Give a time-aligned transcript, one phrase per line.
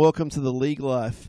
[0.00, 1.28] Welcome to the League Life.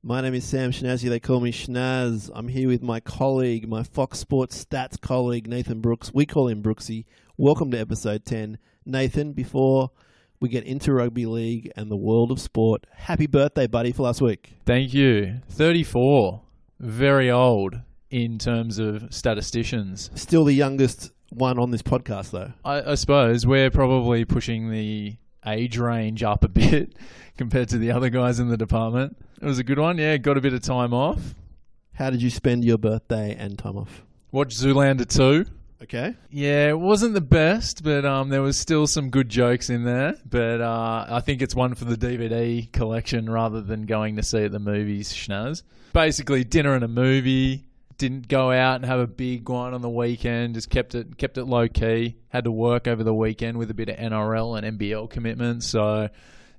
[0.00, 1.08] My name is Sam Schnazzy.
[1.08, 2.30] They call me Schnaz.
[2.32, 6.14] I'm here with my colleague, my Fox Sports stats colleague, Nathan Brookes.
[6.14, 7.04] We call him Brookesy.
[7.36, 8.58] Welcome to episode 10.
[8.86, 9.90] Nathan, before
[10.38, 14.22] we get into rugby league and the world of sport, happy birthday, buddy, for last
[14.22, 14.52] week.
[14.66, 15.40] Thank you.
[15.48, 16.42] 34.
[16.78, 20.10] Very old in terms of statisticians.
[20.14, 22.52] Still the youngest one on this podcast, though.
[22.64, 26.94] I, I suppose we're probably pushing the age range up a bit
[27.36, 29.16] compared to the other guys in the department.
[29.40, 29.98] It was a good one.
[29.98, 31.34] Yeah, got a bit of time off.
[31.94, 34.02] How did you spend your birthday and time off?
[34.30, 35.44] Watched Zoolander 2.
[35.82, 36.14] Okay.
[36.30, 40.14] Yeah, it wasn't the best, but um, there was still some good jokes in there.
[40.24, 44.44] But uh, I think it's one for the DVD collection rather than going to see
[44.44, 45.64] at the movies, schnaz.
[45.92, 47.64] Basically, dinner and a movie.
[47.98, 50.54] Didn't go out and have a big one on the weekend.
[50.54, 52.16] Just kept it kept it low key.
[52.28, 55.66] Had to work over the weekend with a bit of NRL and NBL commitments.
[55.68, 56.08] So,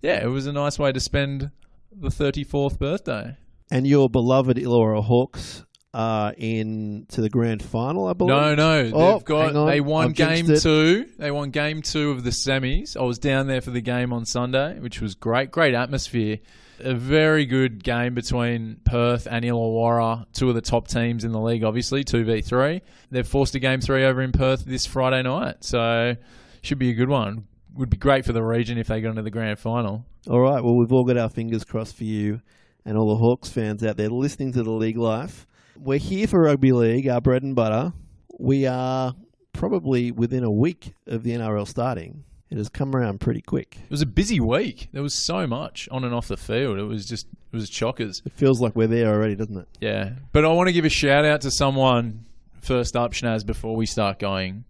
[0.02, 1.52] yeah, it was a nice way to spend
[1.92, 3.36] the thirty fourth birthday.
[3.72, 5.64] And your beloved Illawarra Hawks
[5.95, 8.36] are in to the grand final, I believe.
[8.36, 9.68] No, no, oh, they've Oh, got hang on.
[9.68, 11.06] they won I've game two.
[11.20, 12.97] They won game two of the semis.
[12.97, 15.52] I was down there for the game on Sunday, which was great.
[15.52, 16.40] Great atmosphere.
[16.84, 21.40] A very good game between Perth and Illawarra, two of the top teams in the
[21.40, 21.64] league.
[21.64, 22.81] Obviously, two v three.
[23.09, 26.16] They've forced a game three over in Perth this Friday night, so
[26.62, 27.48] should be a good one.
[27.75, 30.06] Would be great for the region if they got into the grand final.
[30.30, 30.64] All right.
[30.64, 32.42] Well, we've all got our fingers crossed for you
[32.86, 35.47] and all the Hawks fans out there listening to the League Life.
[35.78, 37.94] We're here for rugby league, our bread and butter.
[38.40, 39.14] We are
[39.53, 42.23] probably within a week of the NRL starting.
[42.54, 43.80] It has come around pretty quick.
[43.84, 44.90] It was a busy week.
[44.92, 46.78] There was so much on and off the field.
[46.78, 48.23] It was just it was chockers.
[48.28, 49.68] It feels like we're there already, doesn't it?
[49.82, 52.26] Yeah, but I want to give a shout out to someone
[52.62, 54.66] first up, Schnaz, before we start going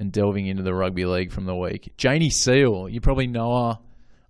[0.00, 1.92] and delving into the rugby league from the week.
[1.96, 3.78] Jaynie Seal, you probably know her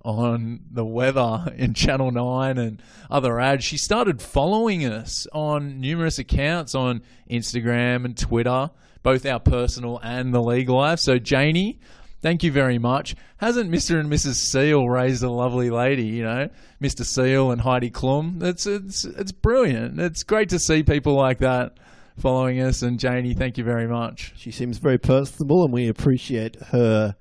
[0.04, 3.64] on the weather in Channel 9 and other ads.
[3.64, 7.00] She started following us on numerous accounts on
[7.30, 8.70] Instagram and Twitter,
[9.02, 10.98] both our personal and the league life.
[10.98, 11.78] So, Jaynie,
[12.20, 13.14] thank you very much.
[13.38, 13.98] Hasn't Mr.
[13.98, 14.34] and Mrs.
[14.34, 16.48] Seal raised a lovely lady, you know?
[16.82, 17.04] Mr.
[17.04, 18.42] Seal and Heidi Klum.
[18.42, 20.00] It's, it's, it's brilliant.
[20.00, 21.78] It's great to see people like that
[22.18, 22.82] following us.
[22.82, 24.32] And, Jaynie, thank you very much.
[24.36, 27.14] She seems very personable, and we appreciate her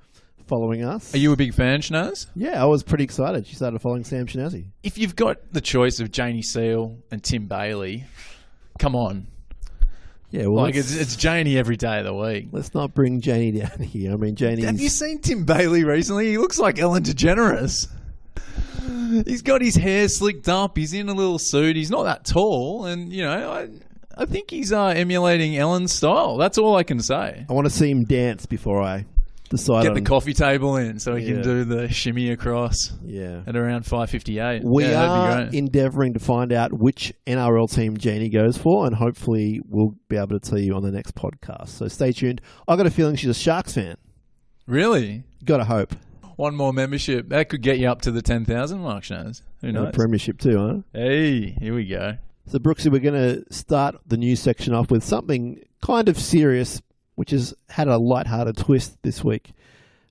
[0.48, 1.14] following us.
[1.14, 2.26] Are you a big fan, Schnaz?
[2.36, 3.46] Yeah, I was pretty excited.
[3.46, 4.66] She started following Sam Schnazzy.
[4.84, 8.06] if you've got the choice of Jaynie Seal and Tim Bailey,
[8.80, 9.28] come on.
[10.32, 12.50] Yeah, well, Like it's, it's Jaynie every day of the week.
[12.52, 14.14] let's not bring Jaynie down here.
[14.14, 16.28] I mean, Have you seen Tim Bailey recently?
[16.30, 17.88] He looks like Ellen DeGeneres.
[19.26, 20.78] He's got his hair slicked up.
[20.78, 21.76] He's in a little suit.
[21.76, 23.70] He's not that tall, and you know, I,
[24.16, 26.38] I think he's uh, emulating Ellen's style.
[26.38, 27.46] That's all I can say.
[27.50, 29.06] I want to see him dance before I
[29.50, 31.34] decide Get on the coffee table in so we Yeah.
[31.34, 33.42] can do the shimmy across Yeah.
[33.48, 34.62] at around five fifty eight.
[34.64, 39.60] We yeah, are endeavouring to find out which NRL team Jaynie goes for, and hopefully
[39.68, 41.70] we'll be able to tell you on the next podcast.
[41.70, 42.42] So stay tuned.
[42.68, 43.96] I got a feeling she's a Sharks fan.
[44.68, 45.24] really.
[45.46, 45.94] Got to hope.
[46.36, 49.42] One more membership that could get you up to the ten thousand mark, Schnaz.
[49.62, 49.94] Who No knows?
[49.96, 50.74] premiership too, huh?
[50.94, 52.18] Hey, here we go.
[52.48, 53.14] So Brookesy, we're going
[53.46, 56.82] to start the news section off with something kind of serious,
[57.20, 59.52] which has had a light-hearted twist this week.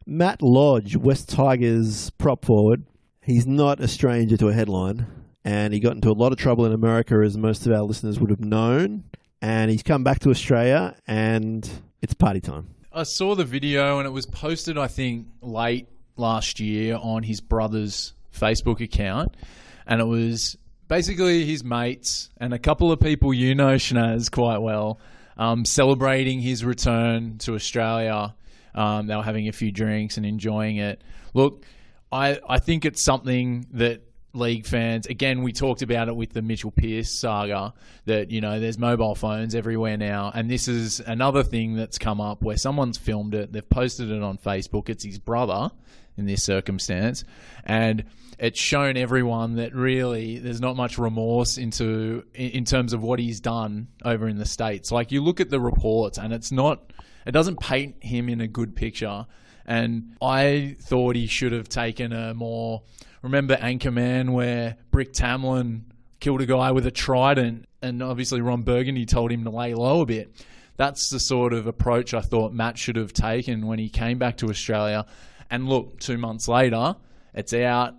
[0.04, 2.84] Matt Lodge, West Tigers prop forward.
[3.22, 5.06] He's not a stranger to a headline,
[5.42, 8.20] and he got into a lot of trouble in America, as most of our listeners
[8.20, 9.04] would have known.
[9.40, 11.66] And he's come back to Australia, and
[12.02, 12.74] it's party time.
[12.92, 17.40] I saw the video and it was posted, I think, late last year on his
[17.40, 19.34] brother's Facebook account.
[19.86, 20.58] And it was
[20.88, 25.00] basically his mates and a couple of people you know, Schnaz, quite well,
[25.38, 28.34] um, celebrating his return to Australia.
[28.74, 31.00] Um, they were having a few drinks and enjoying it.
[31.34, 31.64] Look,
[32.12, 34.02] I, I think it's something that
[34.34, 37.72] league fans again we talked about it with the Mitchell Pearce saga
[38.04, 42.20] that you know there's mobile phones everywhere now and this is another thing that's come
[42.20, 45.70] up where someone's filmed it they've posted it on Facebook it's his brother
[46.18, 47.24] in this circumstance
[47.64, 48.04] and
[48.38, 53.40] it's shown everyone that really there's not much remorse into in terms of what he's
[53.40, 56.92] done over in the states like you look at the reports and it's not
[57.26, 59.26] it doesn't paint him in a good picture
[59.68, 62.82] and I thought he should have taken a more.
[63.20, 65.82] Remember Anchorman, where Brick Tamland
[66.20, 70.00] killed a guy with a trident, and obviously Ron Burgundy told him to lay low
[70.00, 70.34] a bit.
[70.78, 74.38] That's the sort of approach I thought Matt should have taken when he came back
[74.38, 75.04] to Australia.
[75.50, 76.96] And look, two months later,
[77.34, 77.94] it's out.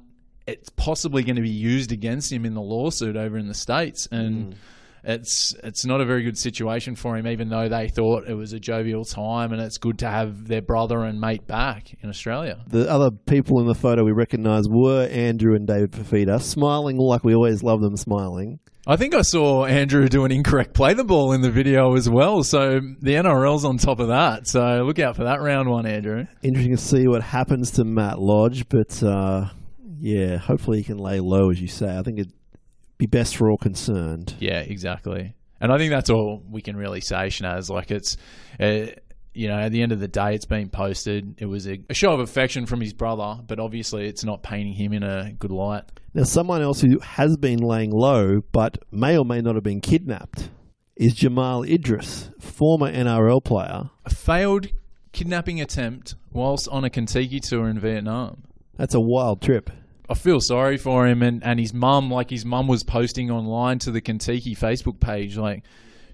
[0.45, 4.07] It's possibly going to be used against him in the lawsuit over in the States.
[4.11, 4.57] And mm.
[5.03, 7.27] It's it's not a very good situation for him.
[7.27, 10.61] Even though they thought it was a jovial time, and it's good to have their
[10.61, 12.63] brother and mate back in Australia.
[12.67, 17.23] The other people in the photo we recognise were Andrew and David Fifita, smiling like
[17.23, 18.59] we always love them smiling.
[18.87, 22.09] I think I saw Andrew do an incorrect play the ball in the video as
[22.09, 22.43] well.
[22.43, 24.47] So the NRL's on top of that.
[24.47, 26.25] So look out for that round one, Andrew.
[26.41, 29.49] Interesting to see what happens to Matt Lodge, but uh,
[29.99, 31.95] yeah, hopefully he can lay low, as you say.
[31.95, 32.33] I think it'd
[32.99, 34.35] be best for all concerned.
[34.39, 35.33] Yeah, exactly.
[35.59, 37.69] And I think that's all we can really say, Schnaz.
[37.69, 38.17] Like it's,
[38.59, 38.87] uh,
[39.33, 41.35] you know, at the end of the day, it's been posted.
[41.39, 44.73] It was a, a show of affection from his brother, but obviously it's not painting
[44.73, 45.83] him in a good light.
[46.13, 49.81] Now, someone else who has been laying low, but may or may not have been
[49.81, 50.49] kidnapped,
[50.97, 53.89] is Jamal Idris, former NRL player.
[54.05, 54.67] A failed
[55.13, 58.43] kidnapping attempt whilst on a Contiki tour in Vietnam.
[58.75, 59.69] That's a wild trip.
[60.09, 62.09] I feel sorry for him and, and his mum.
[62.09, 65.63] Like his mum was posting online to the Contiki Facebook page, like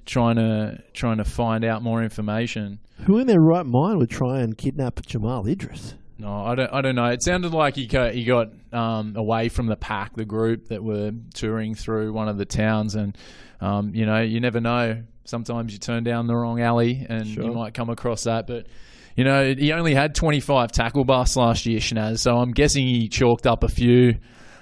[0.05, 2.79] trying to trying to find out more information.
[3.05, 5.95] Who in their right mind would try and kidnap Jamal Idris?
[6.17, 6.71] No, I don't.
[6.73, 7.05] I don't know.
[7.07, 10.81] It sounded like he got, he got um, away from the pack, the group that
[10.81, 13.17] were touring through one of the towns, and
[13.59, 15.03] um, you know, you never know.
[15.25, 17.43] Sometimes you turn down the wrong alley, and Sure.
[17.43, 18.47] you might come across that.
[18.47, 18.67] But
[19.15, 22.19] you know, he only had 25 tackle busts last year, Schnaz.
[22.19, 24.17] So I'm guessing he chalked up a few,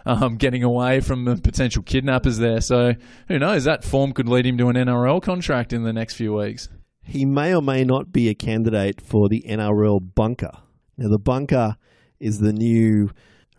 [0.05, 2.61] um, getting away from the potential kidnappers there.
[2.61, 2.93] So
[3.27, 3.63] who knows?
[3.63, 6.69] That form could lead him to an NRL contract in the next few weeks.
[7.01, 10.51] He may or may not be a candidate for the NRL bunker.
[10.97, 11.75] Now, the bunker
[12.19, 13.09] is the new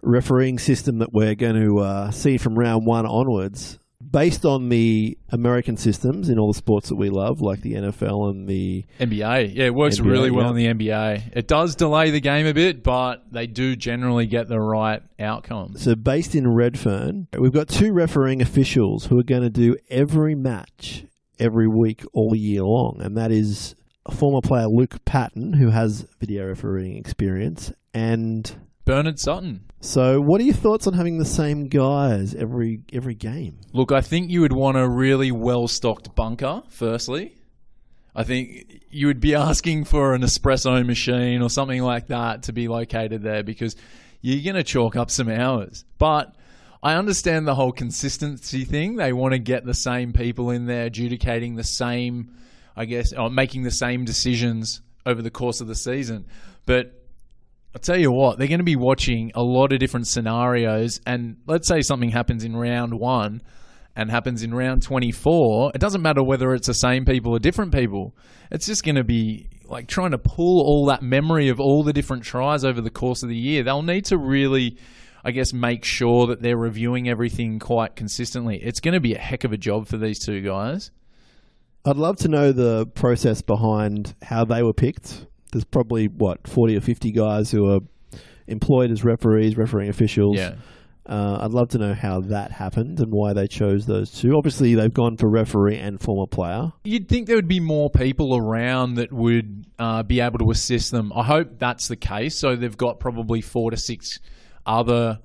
[0.02, 3.78] refereeing system that we're going to uh, see from round one onwards,
[4.14, 8.30] based on the American systems in all the sports that we love, like the NFL
[8.30, 8.84] and the.
[9.00, 9.56] NBA.
[9.56, 10.70] Yeah, it works NBA, really well yeah.
[10.70, 11.32] in the NBA.
[11.32, 15.76] It does delay the game a bit, but they do generally get the right outcome.
[15.76, 20.36] So, based in Redfern, we've got two refereeing officials who are going to do every
[20.36, 21.04] match
[21.40, 23.74] every week all year long, and that is
[24.12, 29.64] former player Luke Patten, who has video refereeing experience, and Bernard Sutton.
[29.84, 33.58] So, what are your thoughts on having the same guys every every game?
[33.74, 37.34] Look, I think you would want a really well stocked bunker, firstly.
[38.16, 42.52] I think you would be asking for an espresso machine or something like that to
[42.54, 43.76] be located there because
[44.22, 45.84] you're going to chalk up some hours.
[45.98, 46.34] But
[46.82, 48.96] I understand the whole consistency thing.
[48.96, 52.34] They want to get the same people in there adjudicating the same,
[52.74, 56.24] I guess, or making the same decisions over the course of the season.
[56.64, 57.03] But
[57.74, 61.00] I'll tell you what, they're going to be watching a lot of different scenarios.
[61.06, 63.42] And let's say something happens in round one
[63.96, 65.72] and happens in round 24.
[65.74, 68.16] It doesn't matter whether it's the same people or different people.
[68.52, 71.92] It's just going to be like trying to pull all that memory of all the
[71.92, 73.64] different tries over the course of the year.
[73.64, 74.78] They'll need to really,
[75.24, 78.62] I guess, make sure that they're reviewing everything quite consistently.
[78.62, 80.92] It's going to be a heck of a job for these two guys.
[81.84, 85.26] I'd love to know the process behind how they were picked.
[85.54, 87.80] There's probably what forty or fifty guys who are
[88.46, 90.36] employed as referees, refereeing officials.
[90.36, 90.56] Yeah.
[91.06, 94.36] Uh, I'd love to know how that happened and why they chose those two.
[94.36, 96.72] Obviously, they've gone for referee and former player.
[96.84, 100.90] You'd think there would be more people around that would uh, be able to assist
[100.92, 101.12] them.
[101.14, 102.38] I hope that's the case.
[102.38, 104.18] So they've got probably four to six
[104.64, 105.18] other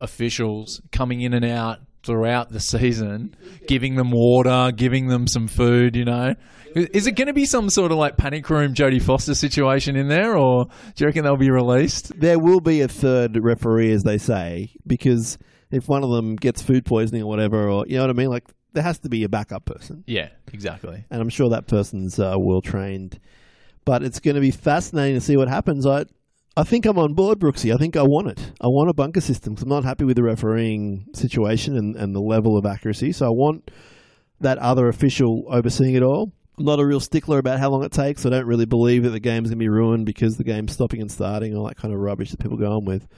[0.00, 3.34] officials coming in and out throughout the season,
[3.66, 5.96] giving them water, giving them some food.
[5.96, 6.34] You know,
[6.74, 10.08] is it going to be some sort of like panic room Jodie Foster situation in
[10.08, 10.72] there, or do
[11.04, 12.18] you reckon they'll be released?
[12.18, 15.38] There will be a third referee, as they say, because
[15.70, 18.28] if one of them gets food poisoning or whatever, or you know what I mean,
[18.28, 20.04] like there has to be a backup person.
[20.06, 21.04] Yeah, exactly.
[21.10, 23.20] and I'm sure that person's uh, well trained.
[23.84, 25.86] But it's going to be fascinating to see what happens.
[25.86, 26.06] I,
[26.56, 27.72] I think I'm on board, Brookesy.
[27.72, 28.40] I think I want it.
[28.60, 32.14] I want a bunker system 'cause I'm not happy with the refereeing situation and, and
[32.14, 33.12] the level of accuracy.
[33.12, 33.70] So I want
[34.40, 36.32] that other official overseeing it all.
[36.56, 38.24] Not a real stickler about how long it takes.
[38.24, 41.00] I don't really believe that the game's going to be ruined because the game's stopping
[41.00, 43.08] and starting, all that kind of rubbish that people go on with.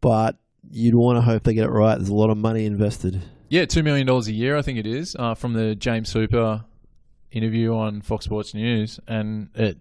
[0.00, 0.36] But
[0.70, 1.96] you'd want to hope they get it right.
[1.96, 3.22] There's a lot of money invested.
[3.48, 6.64] Yeah, two million dollars a year, I think it is, uh, from the James Hooper
[7.30, 9.78] interview on Fox Sports News, and it,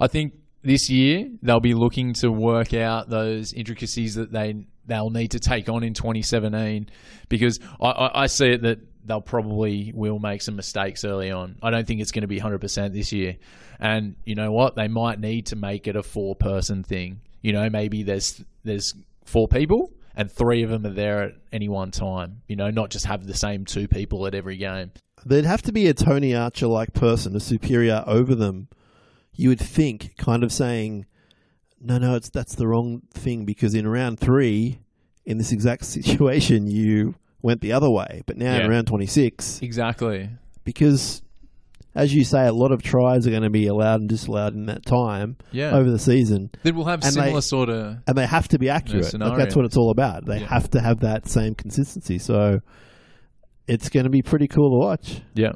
[0.00, 5.10] I think this year they'll be looking to work out those intricacies that they they'll
[5.10, 6.88] need to take on in 2017,
[7.28, 11.56] because I, I, I see it that they'll probably will make some mistakes early on.
[11.62, 13.36] I don't think it's going to be 100% this year,
[13.78, 17.20] and you know what, they might need to make it a four person thing.
[17.42, 18.94] You know, maybe there's there's
[19.24, 22.40] four people and three of them are there at any one time.
[22.48, 24.92] You know, not just have the same two people at every game.
[25.24, 28.68] There'd have to be a Tony Archer like person, a superior over them.
[29.34, 31.04] You would think, kind of saying,
[31.80, 34.80] "No, no, it's that's the wrong thing." Because in round three,
[35.26, 38.22] in this exact situation, you went the other way.
[38.26, 38.64] But now Yeah.
[38.64, 40.28] in round twenty six, Exactly.
[40.64, 41.22] because,
[41.94, 44.66] as you say, a lot of tries are going to be allowed and disallowed in
[44.66, 45.70] that time Yeah.
[45.74, 47.96] over the season, That will have And they- similar sort of.
[48.06, 49.04] and they have to be accurate.
[49.04, 49.36] Like scenario.
[49.38, 50.26] that's what it's all about.
[50.26, 50.48] They Yeah.
[50.48, 52.18] have to have that same consistency.
[52.18, 52.60] So
[53.66, 55.22] it's going to be pretty cool to watch.
[55.34, 55.52] Yeah.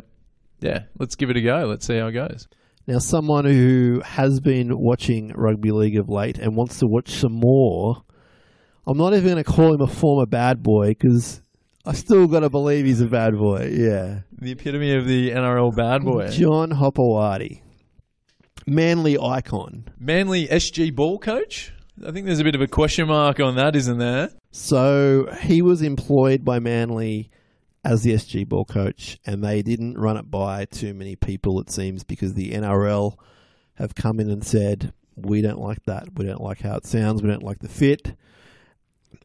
[0.60, 0.84] Yeah.
[0.98, 1.66] Let's give it a go.
[1.66, 2.48] Let's see how it goes.
[2.86, 7.32] Now, someone who has been watching rugby league of late and wants to watch some
[7.34, 8.02] more,
[8.86, 11.40] I'm not even going to call him a former bad boy because
[11.86, 13.72] I still got to believe he's a bad boy.
[13.72, 14.20] Yeah.
[14.38, 16.28] The epitome of the NRL bad boy.
[16.28, 17.62] John Hopoate,
[18.66, 19.84] Manly icon.
[19.98, 21.72] Manly SG ball coach?
[22.06, 24.30] I think there's a bit of a question mark on that, isn't there?
[24.52, 27.30] So he was employed by Manly
[27.84, 31.70] as the SG ball coach, and they didn't run it by too many people, it
[31.70, 33.16] seems, because the NRL
[33.74, 36.08] have come in and said, We don't like that.
[36.14, 37.22] We don't like how it sounds.
[37.22, 38.14] We don't like the fit.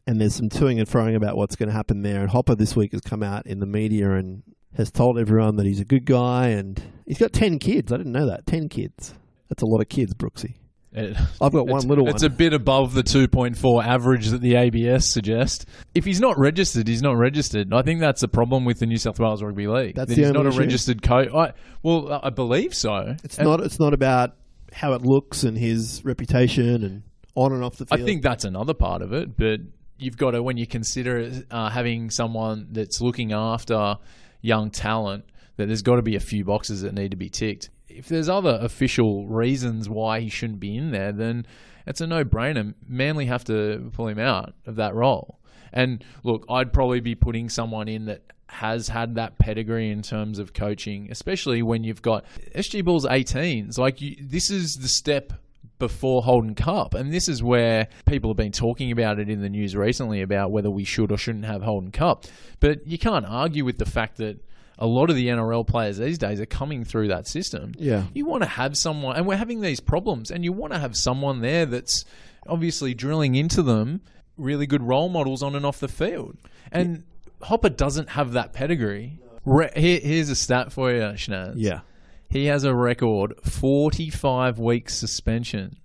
[0.06, 2.20] And there's some toing and froing about what's going to happen there.
[2.20, 4.42] And Hopper this week has come out in the media and
[4.76, 7.92] has told everyone that he's a good guy and he's got 10 kids.
[7.92, 8.46] I didn't know that.
[8.46, 9.14] 10 kids.
[9.48, 10.54] That's a lot of kids, Brookesy.
[10.92, 12.14] It- I've got one little one.
[12.14, 15.66] It's a bit above the 2.4 average that the ABS suggest.
[15.94, 17.72] If he's not registered, he's not registered.
[17.74, 19.94] I think that's the problem with the New South Wales Rugby League.
[19.94, 20.56] That's that he's not issue.
[20.56, 21.28] a registered coach.
[21.34, 21.52] I,
[21.82, 23.14] well, I believe so.
[23.24, 23.60] It's And not.
[23.60, 24.36] It's not about
[24.72, 27.02] how it looks and his reputation and
[27.36, 28.00] on and off the field.
[28.00, 29.60] I think that's another part of it, but
[29.98, 33.98] you've got to when you consider uh, having someone that's looking after
[34.40, 35.24] young talent,
[35.56, 37.70] that there's got to be a few boxes that need to be ticked.
[37.88, 41.46] If there's other official reasons why he shouldn't be in there, then
[41.86, 42.74] it's a no-brainer.
[42.86, 45.38] Manly have to pull him out of that role.
[45.72, 50.38] And look, I'd probably be putting someone in that has had that pedigree in terms
[50.38, 52.24] of coaching, especially when you've got
[52.54, 53.78] SG Ball's 18s.
[53.78, 55.32] Like you, this is the step
[55.78, 59.48] before Holden Cup, and this is where people have been talking about it in the
[59.48, 62.24] news recently about whether we should or shouldn't have Holden Cup.
[62.60, 64.40] But you can't argue with the fact that
[64.78, 67.72] a lot of the NRL players these days are coming through that system.
[67.78, 68.04] Yeah.
[68.14, 70.96] You want to have someone, and we're having these problems, and you want to have
[70.96, 72.04] someone there that's
[72.46, 74.02] obviously drilling into them
[74.36, 76.36] really good role models on and off the field.
[76.70, 77.04] And
[77.42, 79.18] Hopper doesn't have that pedigree.
[79.44, 81.54] Re- here, here's a stat for you, Schnaz.
[81.56, 81.80] Yeah.
[82.28, 85.78] He has a record 45 weeks suspension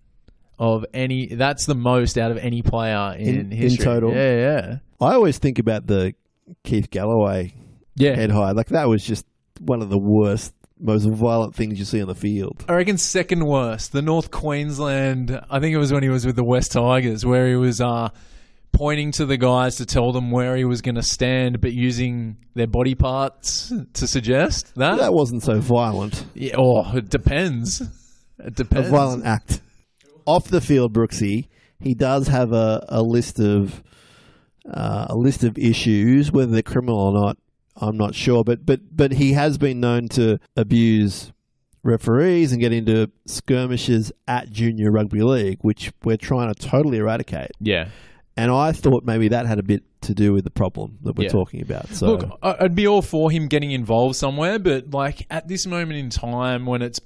[0.59, 1.27] of any.
[1.27, 4.11] That's the most out of any player in, In- in total?
[4.13, 4.77] Yeah, yeah.
[4.99, 6.13] I always think about the
[6.63, 7.53] Keith Galloway
[7.95, 8.15] Yeah.
[8.15, 8.51] head high.
[8.51, 9.25] Like that was just
[9.59, 12.65] one of the worst, most violent things you see on the field.
[12.67, 15.39] I reckon second worst, the North Queensland.
[15.49, 18.09] I think it was when he was with the West Tigers, where he was uh,
[18.71, 22.37] pointing to the guys to tell them where he was going to stand, but using
[22.53, 24.97] their body parts to suggest that.
[24.97, 26.25] That wasn't so violent.
[26.33, 27.81] yeah, oh, it depends.
[28.39, 28.87] It depends.
[28.87, 29.61] A violent act.
[30.25, 31.47] Off the field, Brookesy,
[31.79, 33.83] he does have a, a list of
[34.69, 37.37] uh, a list of issues, whether they're criminal or not.
[37.75, 41.31] I'm not sure, but but but he has been known to abuse
[41.83, 47.51] referees and get into skirmishes at junior rugby league, which we're trying to totally eradicate.
[47.59, 47.89] Yeah.
[48.37, 51.25] And I thought maybe that had a bit to do with the problem that we're
[51.25, 51.29] Yeah.
[51.31, 51.89] talking about.
[51.89, 55.67] So Look, I- I'd be all for him getting involved somewhere, but like at this
[55.67, 56.99] moment in time, when it's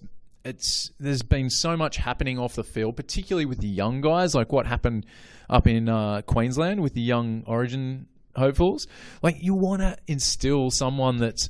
[0.44, 4.52] it's there's been so much happening off the field, particularly with the young guys, like
[4.52, 5.04] what happened
[5.50, 8.06] up in uh, Queensland with the young Origin
[8.36, 8.86] hopefuls.
[9.24, 11.50] Like you want to instill someone that's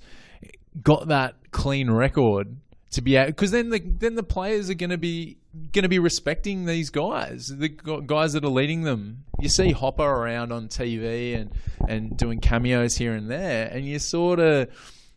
[0.82, 2.56] got that clean record
[2.92, 5.38] to be out because then the then the players are going to be
[5.72, 9.24] going to be respecting these guys, the guys that are leading them.
[9.40, 11.52] You see Hopper around on TV and
[11.88, 14.70] and doing cameos here and there, and you sort of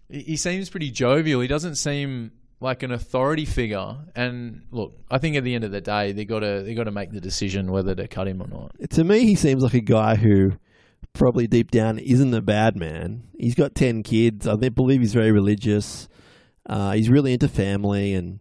[0.08, 1.40] he seems pretty jovial.
[1.40, 3.96] He doesn't seem like an authority figure.
[4.16, 6.84] And look, I think at the end of the day, they got to they got
[6.84, 8.90] to make the decision whether to cut him or not.
[8.90, 10.52] to me, he seems like a guy who
[11.12, 13.25] probably deep down isn't a bad man.
[13.38, 14.46] He's got 10 kids.
[14.46, 16.08] I believe he's very religious.
[16.68, 18.40] Uh, he's really into family, and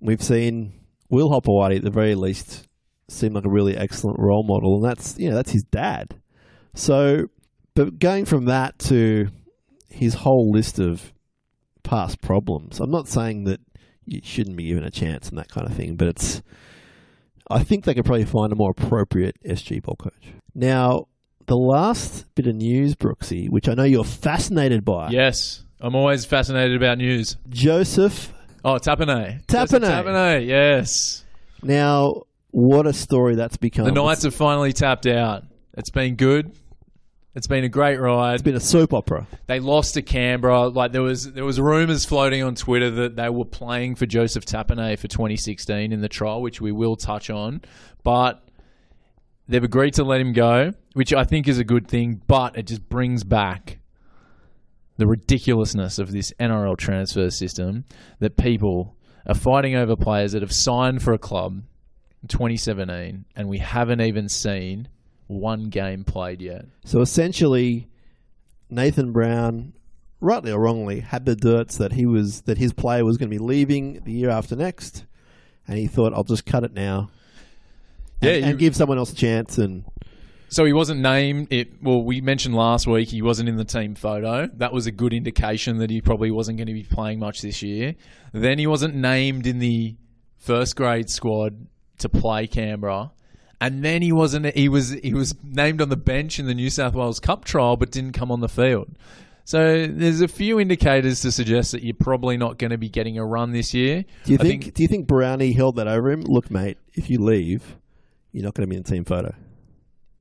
[0.00, 0.72] we've seen
[1.08, 2.68] Will Hopoate at the very least
[3.08, 6.20] seem like a really excellent role model, and that's you know that's his dad.
[6.74, 7.28] So,
[7.74, 9.28] but going from that to
[9.88, 11.12] his whole list of
[11.82, 13.60] past problems, I'm not saying that
[14.06, 16.42] you shouldn't be given a chance and that kind of thing, but it's
[17.50, 20.32] I think they could probably find a more appropriate SG ball coach.
[20.54, 21.08] Now,
[21.46, 26.24] the last bit of news, Brookesy, which I know you're fascinated by, Yes, I'm always
[26.24, 27.36] fascinated about news.
[27.50, 28.32] Joseph.
[28.64, 28.76] Oh.
[28.76, 29.44] Tapine.
[29.44, 31.26] Tapane, yes.
[31.62, 32.22] Now,
[32.52, 33.84] what a story that's become.
[33.84, 35.44] The Knights have finally tapped out.
[35.74, 36.56] It's been good.
[37.34, 38.32] It's been a great ride.
[38.32, 39.26] It's been a soap opera.
[39.46, 40.68] They lost to Canberra.
[40.68, 44.46] Like there was there was rumors floating on Twitter that they were playing for Joseph
[44.46, 47.60] Tapine for 2016 in the trial, which we will touch on.
[48.04, 48.42] But
[49.48, 52.22] they've agreed to let him go, which I think is a good thing.
[52.26, 53.80] But it just brings back
[54.96, 57.84] the ridiculousness of this NRL transfer system
[58.20, 58.96] that people
[59.26, 61.62] are fighting over players that have signed for a club
[62.22, 64.88] in 2017 and we haven't even seen
[65.26, 66.66] one game played yet.
[66.84, 67.88] So essentially,
[68.70, 69.72] Nathan Brown,
[70.20, 73.34] rightly or wrongly, had the dirts that he was that his player was going to
[73.36, 75.04] be leaving the year after next,
[75.66, 77.10] and he thought, "I'll just cut it now."
[78.20, 79.56] Yeah, and, you- and give someone else a chance.
[79.58, 79.84] And
[80.54, 81.48] So he wasn't named.
[81.50, 84.46] It well, we mentioned last week he wasn't in the team photo.
[84.54, 87.60] That was a good indication that he probably wasn't going to be playing much this
[87.60, 87.96] year.
[88.32, 89.96] Then he wasn't named in the
[90.36, 91.66] first grade squad
[91.98, 93.10] to play Canberra,
[93.60, 94.54] and then he wasn't.
[94.54, 97.76] He was he was named on the bench in the New South Wales Cup trial,
[97.76, 98.96] but didn't come on the field.
[99.44, 103.18] So there's a few indicators to suggest that you're probably not going to be getting
[103.18, 104.04] a run this year.
[104.24, 106.22] do you I think, Do you think Brownie held that over him?
[106.22, 107.76] Look, mate, if you leave,
[108.30, 109.34] you're not going to be in the team photo.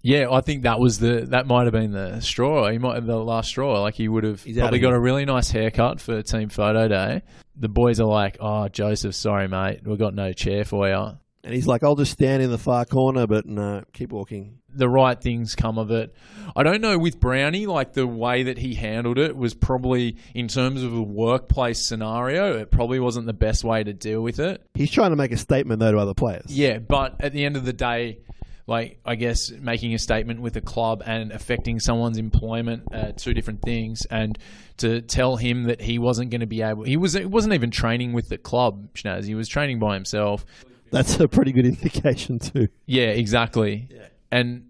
[0.03, 2.69] Yeah, I think that was the that might have been the straw.
[2.69, 3.81] He might have the last straw.
[3.81, 4.97] Like he would have He's out probably of got here.
[4.97, 7.21] a really nice haircut for team photo day.
[7.55, 11.53] The boys are like, "Oh, Joseph, sorry, mate, we've got no chair for you." And
[11.53, 15.19] he's like, "I'll just stand in the far corner, but no, keep walking." The right
[15.21, 16.15] things come of it.
[16.55, 20.47] I don't know with Brownie, like the way that he handled it was probably in
[20.47, 22.57] terms of a workplace scenario.
[22.57, 24.63] It probably wasn't the best way to deal with it.
[24.73, 26.45] He's trying to make a statement though to other players.
[26.47, 28.17] Yeah, but at the end of the day,
[28.65, 33.33] like I guess making a statement with a club and affecting someone's employment, uh, two
[33.33, 34.05] different things.
[34.09, 34.37] And
[34.77, 37.71] to tell him that he wasn't going to be able, he was he wasn't even
[37.71, 39.25] training with the club, Schnaz.
[39.25, 40.45] He was training by himself.
[40.91, 42.69] That's a pretty good indication too.
[42.85, 43.89] Yeah, exactly.
[43.89, 44.07] Yeah.
[44.31, 44.65] And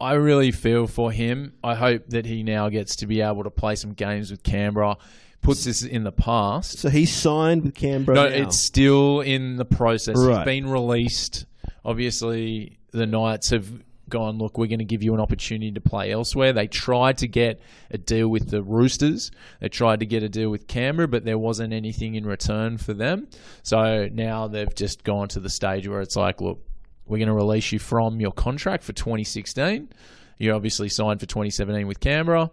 [0.00, 1.54] I really feel for him.
[1.62, 4.96] I hope that he now gets to be able to play some games with Canberra.
[5.42, 6.78] Puts this in the past.
[6.78, 8.16] So he's signed with Canberra.
[8.16, 8.34] No, now.
[8.34, 10.16] it's still in the process.
[10.16, 10.38] Right.
[10.38, 11.44] He's been released.
[11.84, 13.68] Obviously, the Knights have
[14.08, 16.52] gone, look, we're going to give you an opportunity to play elsewhere.
[16.52, 17.60] They tried to get
[17.90, 19.30] a deal with the Roosters.
[19.60, 22.94] They tried to get a deal with Canberra, but there wasn't anything in return for
[22.94, 23.28] them.
[23.62, 26.60] So now they've just gone to the stage where it's like, look,
[27.06, 29.90] we're going to release you from your contract for 2016.
[30.38, 32.50] You obviously signed for 2017 with Canberra.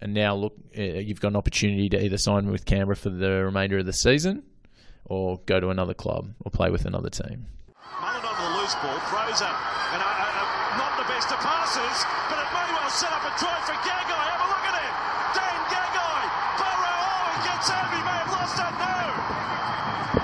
[0.00, 3.44] And now, look, uh, you've got an opportunity to either sign with Canberra for the
[3.44, 4.44] remainder of the season
[5.04, 7.46] or go to another club or play with another team.
[8.68, 9.56] Mullen loose ball, throws up.
[9.92, 13.32] And uh, uh, not the best of passes, but it may well set up a
[13.38, 14.24] try for Gagai.
[14.28, 14.94] Have a look at him.
[15.32, 16.20] Dane Gagai.
[16.60, 16.98] Burrow.
[17.00, 17.96] Oh, he gets over.
[17.96, 18.74] He may have lost that.
[18.76, 18.98] No.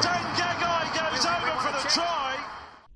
[0.05, 2.45] Dane Gagai goes over for the try.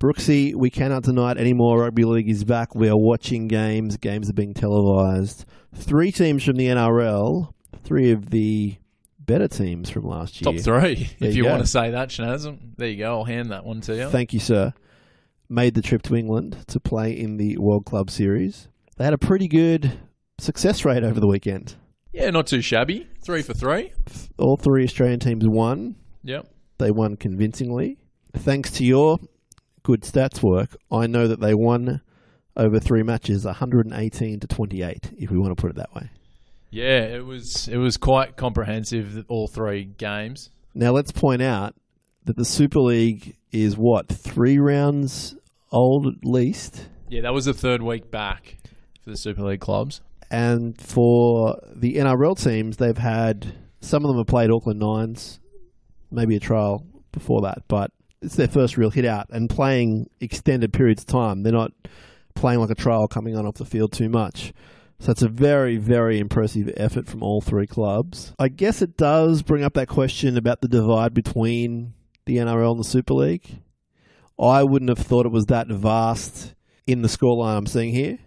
[0.01, 1.81] Brookesy, we cannot deny it anymore.
[1.81, 2.75] Rugby league is back.
[2.75, 3.97] We are watching games.
[3.97, 5.45] Games are being televised.
[5.75, 7.53] Three teams from the NRL,
[7.85, 8.77] three of the
[9.19, 10.53] better teams from last year.
[10.53, 12.59] Top three, There if you you want to say that, Schnaz.
[12.77, 13.19] There you go.
[13.19, 14.09] I'll hand that one to you.
[14.09, 14.73] Thank you, sir.
[15.49, 18.69] Made the trip to England to play in the World Club Series.
[18.97, 19.99] They had a pretty good
[20.39, 21.77] success rate over the weekend.
[22.13, 23.07] yeah, not too shabby.
[23.25, 23.93] Three for three.
[24.39, 25.97] All three Australian teams won.
[26.25, 26.47] Yep.
[26.79, 27.99] They won convincingly.
[28.35, 29.19] Thanks to your
[29.83, 32.03] good stats work, I know that they won
[32.57, 36.11] over three matches 118 to 28, if we want to put it that way.
[36.71, 39.25] Yeah, it was it was quite comprehensive.
[39.29, 40.51] All three games.
[40.75, 41.75] Now, let's point out
[42.29, 45.35] that the Super League is what, three rounds
[45.73, 46.87] old at least?
[47.09, 48.59] Yeah, that was the third week back
[49.03, 50.03] for the Super League clubs.
[50.31, 55.41] And for the NRL teams, they've had some of them have played Auckland Nines,
[56.11, 60.75] maybe a trial before that, but it's their first real hit out and playing extended
[60.75, 61.45] periods of time.
[61.45, 61.73] They're not
[62.35, 64.53] playing like a trial coming on off the field too much.
[65.01, 68.35] So it's a very, very impressive effort from all three clubs.
[68.39, 71.95] I guess it does bring up that question about the divide between
[72.29, 73.63] the NRL and the Super League.
[74.39, 76.55] I wouldn't have thought it was that vast
[76.87, 78.19] in the scoreline I'm seeing here.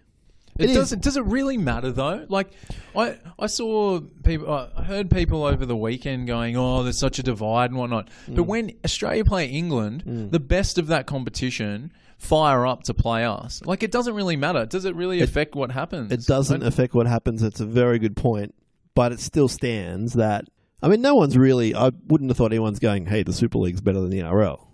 [0.58, 0.76] It, It is.
[0.76, 1.02] doesn't.
[1.02, 2.26] Does it really matter though?
[2.28, 2.50] Like,
[2.94, 4.52] I I saw people.
[4.76, 8.34] I heard people over the weekend going, "Oh, there's such a divide and whatnot." Mm.
[8.36, 13.62] But when Australia play England, the best of that competition fire up to play us.
[13.64, 14.66] Like, it doesn't really matter.
[14.66, 16.12] Does it really affect what happens?
[16.12, 17.42] It doesn't affect what happens.
[17.42, 18.54] It's a very good point,
[18.94, 20.44] but it still stands that
[20.82, 21.74] I mean, no one's really.
[21.74, 24.66] I wouldn't have thought anyone's going, "Hey, the Super League's better than the NRL,"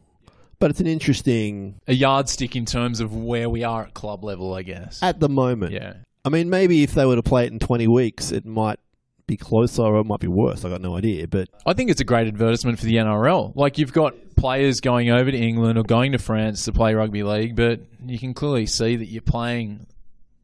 [0.59, 4.55] but it's an interesting a yardstick in terms of where we are at club level,
[4.55, 5.03] I guess.
[5.03, 5.73] at the moment.
[5.73, 5.95] yeah.
[6.25, 8.79] I mean, maybe if they were to play it in twenty weeks, it might
[9.27, 10.65] be closer or it might be worse.
[10.65, 13.53] I got no idea, but I think it's a great advertisement for the NRL.
[13.55, 17.23] Like you've got players going over to England or going to France to play rugby
[17.23, 19.87] league, but you can clearly see that you're playing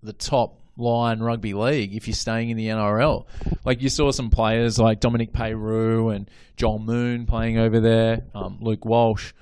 [0.03, 3.26] the top line rugby league if you're staying in the NRL.
[3.64, 8.58] Like you saw some players like Dominique Peyroux and Joel Moon playing over there, um,
[8.60, 9.32] Luke Walsh.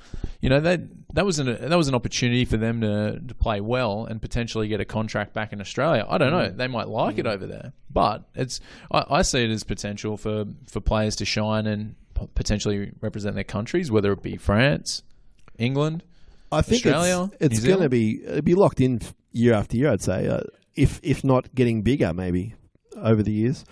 [0.41, 0.81] You know that
[1.15, 4.69] that was an that was an opportunity for them to, to play well and potentially
[4.69, 6.05] get a contract back in Australia.
[6.09, 9.51] I don't know; they might like it over there, but it's I, I see it
[9.51, 11.95] as potential for for players to shine and
[12.35, 15.03] potentially represent their countries, whether it be France,
[15.59, 16.03] England.
[16.51, 19.01] I think Australia, it's, it's going to be it'll be locked in
[19.33, 19.91] year after year.
[19.91, 20.41] I'd say, uh,
[20.75, 22.55] if if not getting bigger, maybe
[22.97, 23.65] over the years.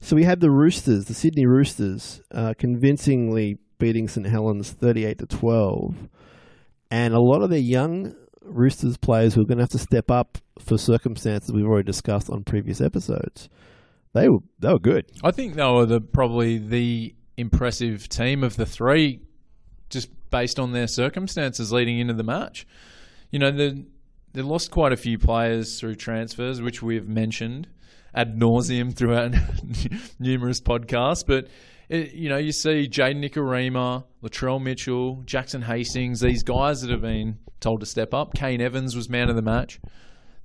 [0.00, 5.26] So we had the Roosters, the Sydney Roosters, uh, convincingly beating St Helens thirty-eight to
[5.26, 6.08] twelve,
[6.90, 10.10] and a lot of their young Roosters players who are going to have to step
[10.10, 13.48] up for circumstances we've already discussed on previous episodes.
[14.14, 15.06] They were they were good.
[15.24, 19.20] I think they were the probably the impressive team of the three,
[19.90, 22.66] just based on their circumstances leading into the match.
[23.30, 23.84] You know, they
[24.36, 27.68] they lost quite a few players through transfers, which we've mentioned
[28.14, 29.34] ad nauseum throughout
[30.18, 31.24] numerous podcasts.
[31.26, 31.48] But
[31.88, 37.00] it, you know, you see Jayden Nikorima, Latrell Mitchell, Jackson Hastings, these guys that have
[37.00, 38.34] been told to step up.
[38.34, 39.80] Kane Evans was man of the match.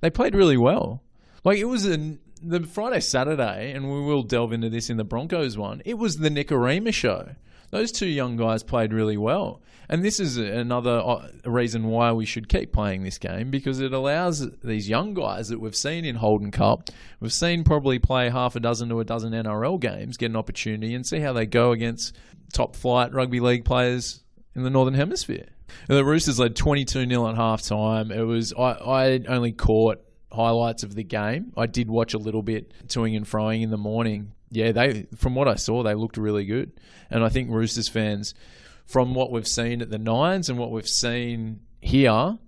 [0.00, 1.02] They played really well.
[1.44, 5.04] Like it was a, the Friday Saturday, and we will delve into this in the
[5.04, 5.82] Broncos one.
[5.84, 7.34] It was the Nikorima show.
[7.72, 12.26] Those two young guys played really well, and this is another uh, reason why we
[12.26, 16.16] should keep playing this game because it allows these young guys that we've seen in
[16.16, 20.30] Holden Cup, we've seen probably play half a dozen to a dozen NRL games, get
[20.30, 22.14] an opportunity and see how they go against
[22.52, 24.22] top flight rugby league players
[24.54, 25.46] in the Northern Hemisphere.
[25.88, 28.10] The Roosters led 22 0 at half time.
[28.10, 31.54] It was I, I only caught highlights of the game.
[31.56, 34.32] I did watch a little bit toing and froing in the morning.
[34.52, 36.72] Yeah, they from what I saw, they looked really good.
[37.10, 38.34] And I think Roosters fans,
[38.86, 42.38] from what we've seen at the Nines and what we've seen here,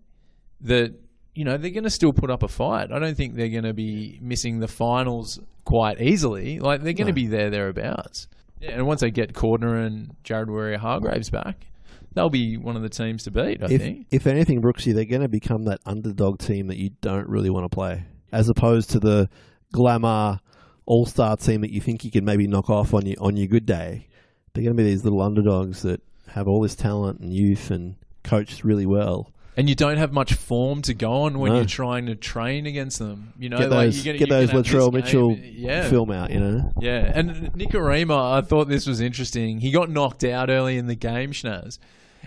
[0.60, 0.94] that
[1.34, 2.92] you know they're going to still put up a fight.
[2.92, 6.60] I don't think they're going to be missing the finals quite easily.
[6.60, 7.16] Like they're going to No.
[7.16, 8.28] be there thereabouts.
[8.60, 11.66] Yeah, and once they get Cordner and Jared Waerea-Hargreaves back,
[12.14, 13.62] they'll be one of the teams to beat.
[13.62, 14.06] I if, think.
[14.10, 17.64] if anything, Brookesy, they're going to become that underdog team that you don't really want
[17.70, 19.28] to play, as opposed to the
[19.72, 20.40] glamour
[20.86, 23.46] all star team that you think you can maybe knock off on your on your
[23.46, 24.08] good day.
[24.52, 27.96] They're going to be these little underdogs that have all this talent and youth and
[28.22, 29.30] coached really well.
[29.56, 31.58] And you don't have much form to go on when No.
[31.58, 33.32] you're trying to train against them.
[33.38, 36.40] You know, Get like those, you're gonna, get those Latrell Mitchell yeah, film out, you
[36.40, 36.72] know.
[36.80, 39.60] Yeah, and Nikorima, I thought this was interesting.
[39.60, 41.78] He got knocked out early in the game, Schnaz,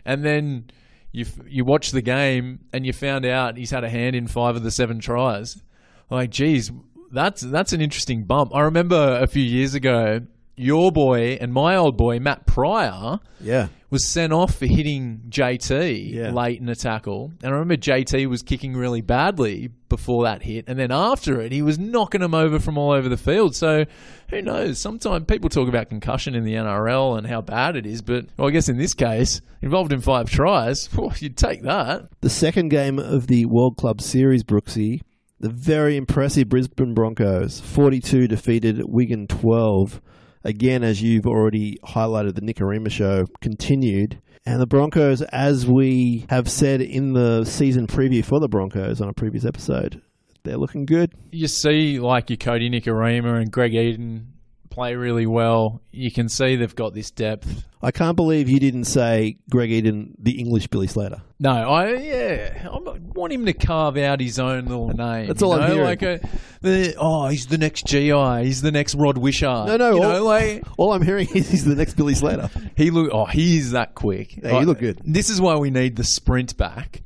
[0.06, 0.66] and then
[1.12, 4.56] you you watch the game and you found out he's had a hand in five
[4.56, 5.62] of the seven tries.
[6.10, 6.72] Like, geez,
[7.12, 8.54] that's that's an interesting bump.
[8.56, 10.22] I remember a few years ago,
[10.56, 16.12] your boy and my old boy Matt Prior Yeah, was sent off for hitting JT
[16.14, 16.32] Yeah.
[16.32, 17.32] late in a tackle.
[17.44, 20.66] And I remember JT was kicking really badly before that hit.
[20.68, 23.56] And then after it, he was knocking him over from all over the field.
[23.56, 23.86] So
[24.30, 24.80] who knows?
[24.80, 28.02] Sometimes people talk about concussion in the NRL and how bad it is.
[28.02, 32.10] But well, I guess in this case, involved in five tries, whew, you'd take that.
[32.22, 35.02] the second game of the World Club Series, Brookesy,
[35.40, 40.02] the very impressive Brisbane Broncos, 42 defeated Wigan 12.
[40.44, 44.22] Again, as you've already highlighted, the Nikorima show continued.
[44.46, 49.10] And the Broncos, as we have said in the season preview for the Broncos on
[49.10, 50.02] a previous episode,
[50.44, 51.12] they're looking good.
[51.32, 54.37] You see, like your Kodi Nikorima and Greg Eden
[54.78, 55.82] play really well.
[55.92, 57.66] You can see they've got this depth.
[57.82, 61.20] I can't believe you didn't say Greg Eden, the English Billy Slater.
[61.40, 62.78] No, I yeah, I
[63.16, 65.28] want him to carve out his own little name.
[65.28, 65.84] That's you all I'm hearing.
[65.84, 66.20] Like a,
[66.62, 68.44] the oh, he's the next GI.
[68.46, 69.68] He's the next Rod Wishart.
[69.68, 72.52] No, no, you all- know, like All I'm hearing is he's the next Billy Slater.
[72.76, 73.10] he look.
[73.12, 74.38] Oh, he's that quick.
[74.38, 75.02] Yeah, he Like, looked good.
[75.04, 77.02] This is why we need the sprint back.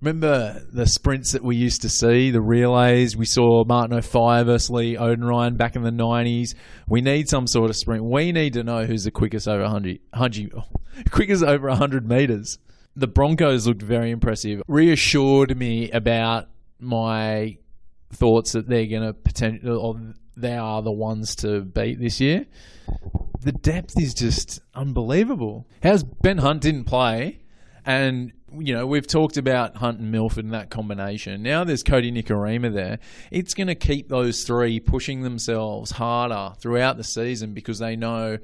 [0.00, 3.16] Remember the sprints that we used to see, the relays.
[3.16, 6.54] We saw Martin Offiah versus Lee Oudenryn back in the nineties.
[6.86, 8.04] We need some sort of sprint.
[8.04, 10.52] We need to know who's the quickest over 100, 100
[11.10, 12.58] quickest over hundred meters.
[12.94, 14.62] The Broncos looked very impressive.
[14.68, 17.58] Reassured me about my
[18.10, 22.46] thoughts that they're going to potential, or they are the ones to beat this year.
[23.40, 25.66] The depth is just unbelievable.
[25.82, 27.40] How's Ben Hunt didn't play,
[27.84, 31.42] and you know we've talked about Hunt and Milford and that combination.
[31.42, 32.98] Now there's Kodi Nikorima there.
[33.30, 38.38] It's going to keep those three pushing themselves harder throughout the season because they know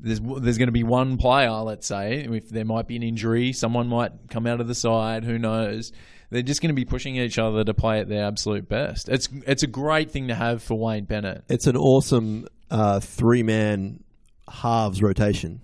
[0.00, 3.52] there's there's going to be one player, let's say, if there might be an injury,
[3.52, 5.92] someone might come out of the side, who knows.
[6.30, 9.08] They're just going to be pushing each other to play at their absolute best.
[9.08, 11.44] It's it's a great thing to have for Wayne Bennett.
[11.48, 14.02] It's an awesome uh, three man
[14.48, 15.60] halves rotation.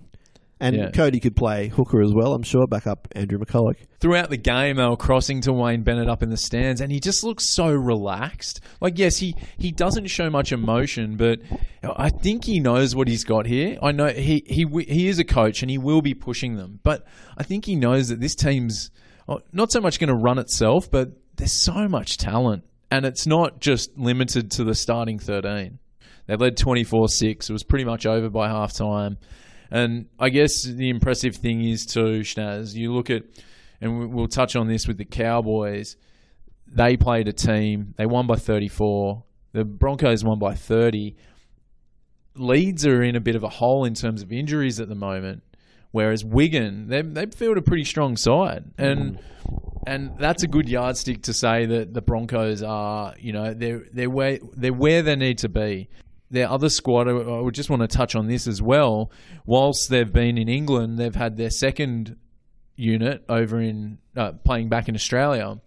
[0.61, 0.89] And Yeah.
[0.91, 3.75] Kodi could play hooker as well, I'm sure, back up Andrew McCullough.
[4.01, 6.99] throughout the game they were crossing to Wayne Bennett up in the stands and he
[6.99, 8.59] just looks so relaxed.
[8.81, 11.39] Like yes, he he doesn't show much emotion, but
[11.83, 13.77] I think he knows what he's got here.
[13.81, 17.05] I know he he he is a coach and he will be pushing them, but
[17.37, 18.91] I think he knows that this team's
[19.29, 23.25] uh, not so much going to run itself, but there's so much talent and it's
[23.25, 25.79] not just limited to the starting 13.
[26.27, 27.49] They led 24-6.
[27.49, 29.17] It was pretty much over by half time.
[29.71, 33.23] And I guess the impressive thing is too, Schnaz, you look at,
[33.81, 35.95] and we- we'll touch on this with the Cowboys.
[36.67, 37.93] They played a team.
[37.97, 39.23] They won by 34.
[39.53, 41.15] The Broncos won by 30.
[42.35, 45.43] Leeds are in a bit of a hole in terms of injuries at the moment,
[45.91, 49.19] whereas Wigan they they field a pretty strong side, and
[49.87, 54.09] and that's a good yardstick to say that the Broncos are you know they're they're
[54.09, 55.89] where they're where they need to be.
[56.31, 59.11] Their other squad, I would just want to touch on this as well.
[59.45, 62.17] Whilst they've been in England, they've had their second
[62.75, 65.59] unit over in uh, playing back in Australia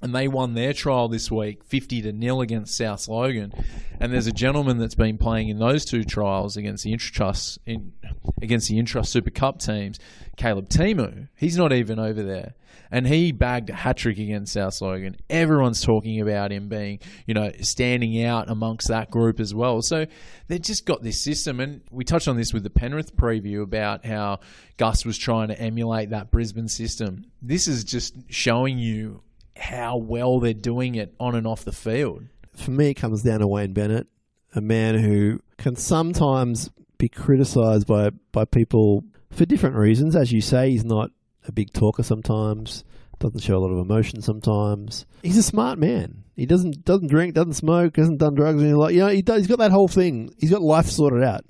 [0.00, 3.52] and they won their trial this week 50 to nil against South Logan.
[4.00, 7.92] And there's a gentleman that's been playing in those two trials against the Intratrust in,
[8.40, 9.98] against the Intrust Super Cup teams
[10.36, 11.28] Caleb Timu.
[11.36, 12.54] He's not even over there.
[12.90, 15.16] And he bagged a hat trick against South Logan.
[15.28, 19.82] Everyone's talking about him being you know standing out amongst that group as well.
[19.82, 20.06] So
[20.46, 21.58] they've just got this system.
[21.58, 24.40] And we touched on this with the Penrith preview about how
[24.76, 27.26] Gus was trying to emulate that Brisbane system.
[27.42, 29.22] This is just showing you
[29.58, 32.24] how well they're doing it on and off the field.
[32.54, 34.06] For me, it comes down to Wayne Bennett,
[34.54, 40.16] a man who can sometimes be criticised by, by people for different reasons.
[40.16, 41.10] As you say, he's not
[41.46, 42.84] a big talker sometimes,
[43.18, 45.06] doesn't show a lot of emotion sometimes.
[45.22, 46.24] He's a smart man.
[46.36, 49.08] He doesn't doesn't drink, doesn't smoke, hasn't done drugs, and like you know.
[49.08, 50.32] He does, he's got that whole thing.
[50.38, 51.44] He's got life sorted out.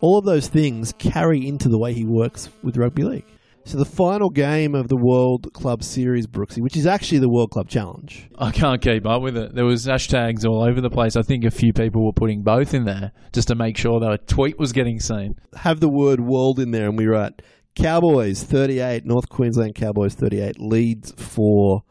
[0.00, 3.24] All of those things carry into the way he works with rugby league.
[3.64, 7.52] So the final game of the World Club Series, Brookesy, which is actually the World
[7.52, 8.28] Club Challenge.
[8.36, 9.54] I can't keep up with it.
[9.54, 11.14] There was hashtags all over the place.
[11.14, 14.12] I think a few people were putting both in there just to make sure that
[14.12, 15.36] a tweet was getting seen.
[15.54, 17.40] Have the word world in there, and we write
[17.76, 21.84] Cowboys 38, North Queensland Cowboys 38, Leeds for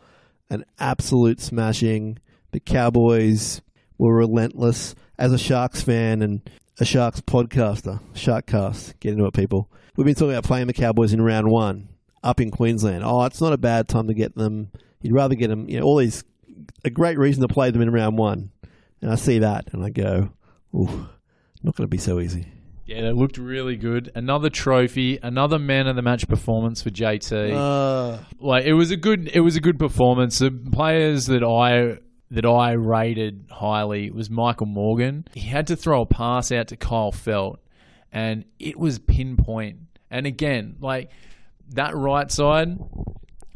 [0.50, 2.20] an absolute smashing.
[2.52, 3.62] The Cowboys
[3.98, 4.94] were relentless.
[5.18, 6.42] As a Sharks fan and
[6.80, 9.72] a Sharks podcaster, Sharkcast, get into it, people.
[9.96, 11.90] We've been talking about playing the Cowboys in round one
[12.24, 13.04] up in Queensland.
[13.04, 14.72] Oh, it's not a bad time to get them.
[15.02, 16.24] You'd rather get them, you know, all these,
[16.86, 18.52] a great reason to play them in round one.
[19.02, 20.30] And I see that and I go,
[20.74, 21.10] ooh,
[21.64, 22.48] not going to be so easy.
[22.86, 24.12] Yeah, they looked really good.
[24.16, 27.54] Another trophy, another man of the match performance for JT.
[27.54, 30.40] Uh, like it was a good it was a good performance.
[30.40, 32.00] The players that I
[32.32, 35.26] that I rated highly was Michael Morgan.
[35.34, 37.60] He had to throw a pass out to Kyle Feldt
[38.12, 39.78] and it was pinpoint.
[40.10, 41.12] And again, like
[41.70, 42.78] that right side,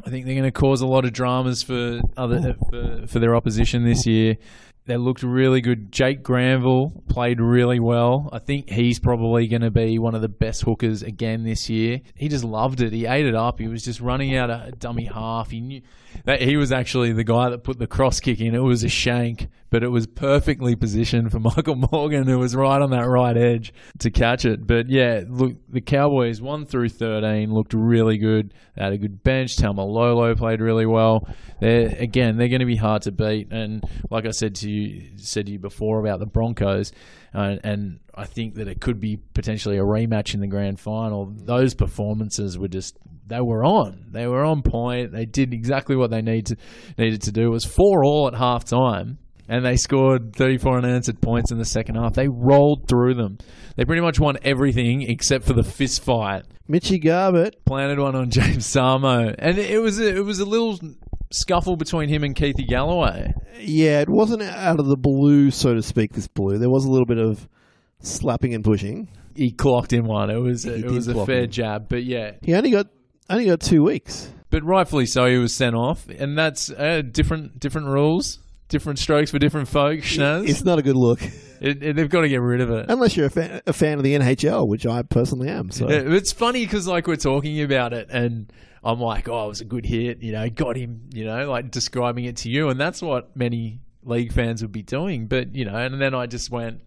[0.04, 3.34] I think they're going to cause a lot of dramas for other for, for their
[3.34, 4.36] opposition this year.
[4.86, 5.90] They looked really good.
[5.90, 8.30] Jake Granville played really well.
[8.32, 12.00] I think he's probably going to be one of the best hookers again this year.
[12.14, 12.92] He just loved it.
[12.92, 13.58] He ate it up.
[13.58, 15.50] He was just running out a dummy half.
[15.50, 15.82] He knew
[16.24, 18.54] that he was actually the guy that put the cross kick in.
[18.54, 22.80] It was a shank, but it was perfectly positioned for Michael Morgan, who was right
[22.80, 24.66] on that right edge to catch it.
[24.66, 28.54] But yeah, look, the Cowboys one through thirteen looked really good.
[28.74, 29.56] They had a good bench.
[29.56, 31.28] Taumalolo played really well.
[31.60, 33.52] They're again, they're going to be hard to beat.
[33.52, 36.92] And like I said to you, said to you before about the Broncos,
[37.36, 41.26] uh, and I think that it could be potentially a rematch in the grand final.
[41.26, 42.96] Those performances were just
[43.26, 44.06] they were on.
[44.10, 45.12] They were on point.
[45.12, 46.56] They did exactly what they need to,
[46.96, 47.48] needed to do.
[47.48, 49.18] It was four all at half time.
[49.48, 52.14] And they scored 34 unanswered points in the second half.
[52.14, 53.38] They rolled through them.
[53.76, 56.44] They pretty much won everything except for the fist fight.
[56.66, 60.78] Mitchy Garbutt, Planted one on James Tamou, and it was a, it was a little
[61.36, 63.32] scuffle between him and Keithy Galloway.
[63.60, 66.12] yeah, it wasn't out of the blue, so to speak.
[66.12, 67.48] This blue, there was a little bit of
[68.00, 69.08] slapping and pushing.
[69.34, 70.30] He clocked in one.
[70.30, 71.50] It was a, it was a fair him.
[71.50, 72.86] jab, but yeah, He only got
[73.28, 74.30] only got two weeks.
[74.50, 75.26] but rightfully so.
[75.26, 80.00] He was sent off, and that's uh, different different rules, different strokes for different folk.
[80.00, 80.48] Schnaz.
[80.48, 81.20] It's not a good look,
[81.60, 82.86] It, it- they've got to get rid of it.
[82.88, 85.70] unless you're a fan, a fan of the NHL, which I personally am.
[85.70, 88.50] So It- It's funny because like we're talking about it, and
[88.86, 91.70] I'm like, oh, it was a good hit, you know, got him, you know, like
[91.70, 95.26] describing it to you, and that's what many league fans would be doing.
[95.26, 96.82] But you know, and then I just went,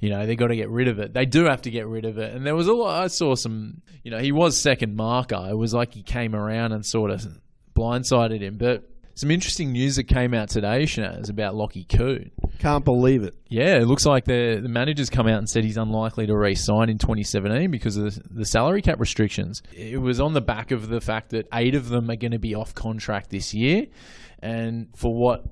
[0.00, 1.12] you know, they got to get rid of it.
[1.12, 2.34] They do have to get rid of it.
[2.34, 3.04] And there was a lot.
[3.04, 5.46] I saw some, you know, he was second marker.
[5.50, 7.40] It was like he came around and sort of
[7.76, 8.90] blindsided him, but.
[9.16, 12.32] Some interesting news that came out today, Schnaz, about Lockie Coote.
[12.58, 13.36] Can't believe it.
[13.48, 16.90] Yeah, it looks like the the manager's come out and said he's unlikely to re-sign
[16.90, 19.62] in 2017 because of the, the salary cap restrictions.
[19.72, 22.40] It was on the back of the fact that eight of them are going to
[22.40, 23.86] be off contract this year,
[24.40, 25.44] and for what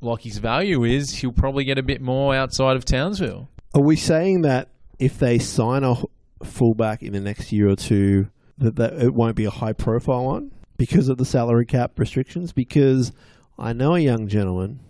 [0.00, 3.48] Lockie's value is, he'll probably get a bit more outside of Townsville.
[3.74, 5.94] Are we saying that if they sign a
[6.42, 10.24] fullback in the next year or two, that, that it won't be a high profile
[10.24, 12.52] one because of the salary cap restrictions?
[12.52, 13.12] Because
[13.58, 14.80] I know a young gentleman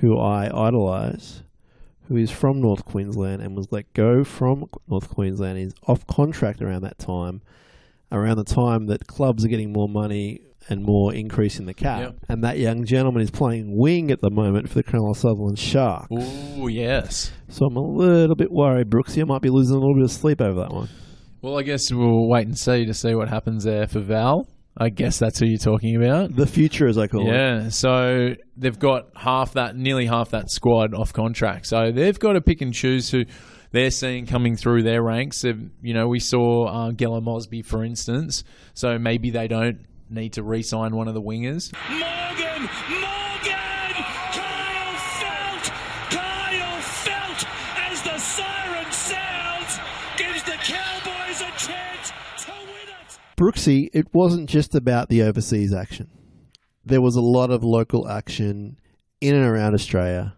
[0.00, 1.42] who I idolise,
[2.08, 5.58] who is from North Queensland and was let go from North Queensland.
[5.58, 7.42] He's off contract around that time,
[8.10, 12.00] around the time that clubs are getting more money and more increase in the cap.
[12.00, 12.16] Yep.
[12.28, 16.06] And that young gentleman is playing wing at the moment for the Cronulla Sutherland Sharks.
[16.10, 17.32] Oh, yes.
[17.48, 19.22] So I'm a little bit worried, Brookesy.
[19.22, 20.88] I might be losing a little bit of sleep over that one.
[21.40, 24.46] Well, I guess we'll wait and see to see what happens there for Val.
[24.76, 26.34] I guess that's who you're talking about.
[26.34, 27.34] The future, as I call it.
[27.34, 31.66] Yeah, so they've got half that, nearly half that squad off contract.
[31.66, 33.24] So they've got to pick and choose who
[33.70, 35.42] they're seeing coming through their ranks.
[35.42, 38.44] They've, you know, we saw uh, Gela-Mosby, for instance.
[38.72, 41.72] So maybe they don't need to re-sign one of the wingers.
[41.90, 42.68] Morgan!
[42.90, 43.21] Morgan!
[53.36, 56.10] Brookesy, it wasn't just about the overseas action.
[56.84, 58.76] There was a lot of local action
[59.20, 60.36] in and around Australia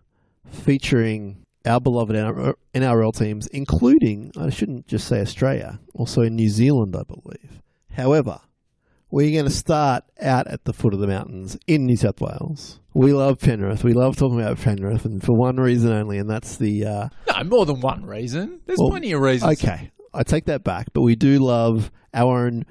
[0.51, 2.15] featuring our beloved
[2.75, 7.63] NRL teams, including, I shouldn't just say Australia, also in New Zealand, I believe.
[7.93, 8.41] However,
[9.11, 12.81] we're going to start out at the foot of the mountains in New South Wales.
[12.93, 13.85] We love Penrith.
[13.85, 17.45] We love talking about Penrith, and for one reason only, and that's the uh, No,
[17.45, 18.61] more than one reason.
[18.67, 19.63] There's Well, plenty of reasons.
[19.63, 22.65] Okay, I take that back, but we do love our own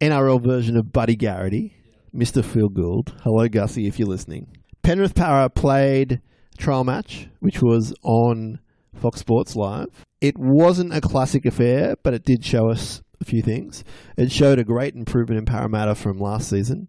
[0.00, 1.74] NRL version of Buddy Garrity,
[2.14, 2.44] Mr.
[2.44, 3.14] Phil Gould.
[3.22, 4.48] Hello, Gussie, if you're listening.
[4.82, 6.20] Penrith Parra played
[6.58, 8.58] trial match, which was on
[8.94, 10.04] Fox Sports Live.
[10.20, 13.84] It wasn't a classic affair, but it did show us a few things.
[14.16, 16.88] It showed a great improvement in Parramatta from last season,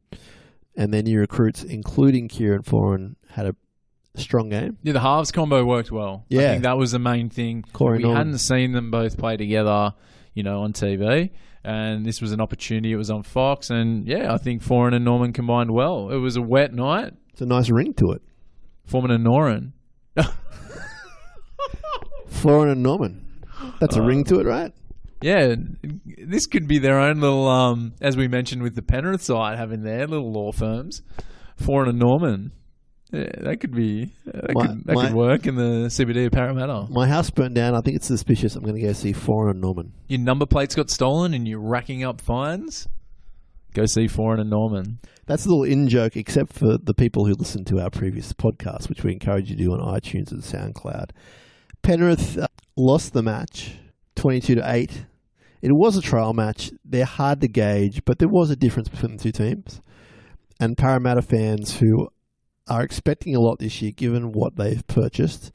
[0.75, 3.55] and their new recruits, including Kieran Foran, had a
[4.15, 4.77] strong game.
[4.83, 6.25] Yeah, the halves combo worked well.
[6.31, 6.51] I Yeah.
[6.51, 7.63] think that was the main thing.
[7.73, 8.17] Corey we Norman.
[8.17, 9.93] hadn't seen them both play together,
[10.33, 11.31] you know, on TV.
[11.63, 12.91] And this was an opportunity.
[12.91, 13.69] It was on Fox.
[13.69, 16.09] And yeah, I think Foran and Norman combined well.
[16.09, 17.13] It was a wet night.
[17.31, 18.21] It's a nice ring to it.
[18.85, 19.71] Foreman and Noran.
[22.29, 23.25] Foran and Norman.
[23.79, 24.73] That's a ring to it, right?
[25.21, 25.55] Yeah,
[26.17, 29.83] this could be their own little, um, as we mentioned with the Penrith side, having
[29.83, 31.01] their little law firms.
[31.61, 32.53] Foran and Norman.
[33.11, 36.31] Yeah, that could be, that, My- could, that my- could work in the CBD of
[36.31, 36.87] Parramatta.
[36.91, 37.73] My house burned down.
[37.75, 38.55] I think it's suspicious.
[38.55, 39.93] I'm going to go see Foran and Norman.
[40.07, 42.87] Your number plates got stolen and you're racking up fines?
[43.73, 44.99] Go see Foran and Norman.
[45.25, 48.89] That's a little in joke, except for the people who listen to our previous podcast,
[48.89, 51.11] which we encourage you to do on iTunes and SoundCloud.
[51.81, 53.75] Penrith uh, lost the match,
[54.15, 55.05] twenty-two to eight.
[55.61, 56.71] It was a trial match.
[56.83, 59.81] They're hard to gauge, but there was a difference between the two teams.
[60.59, 62.09] And Parramatta fans who
[62.69, 65.51] are expecting a lot this year, given what they've purchased,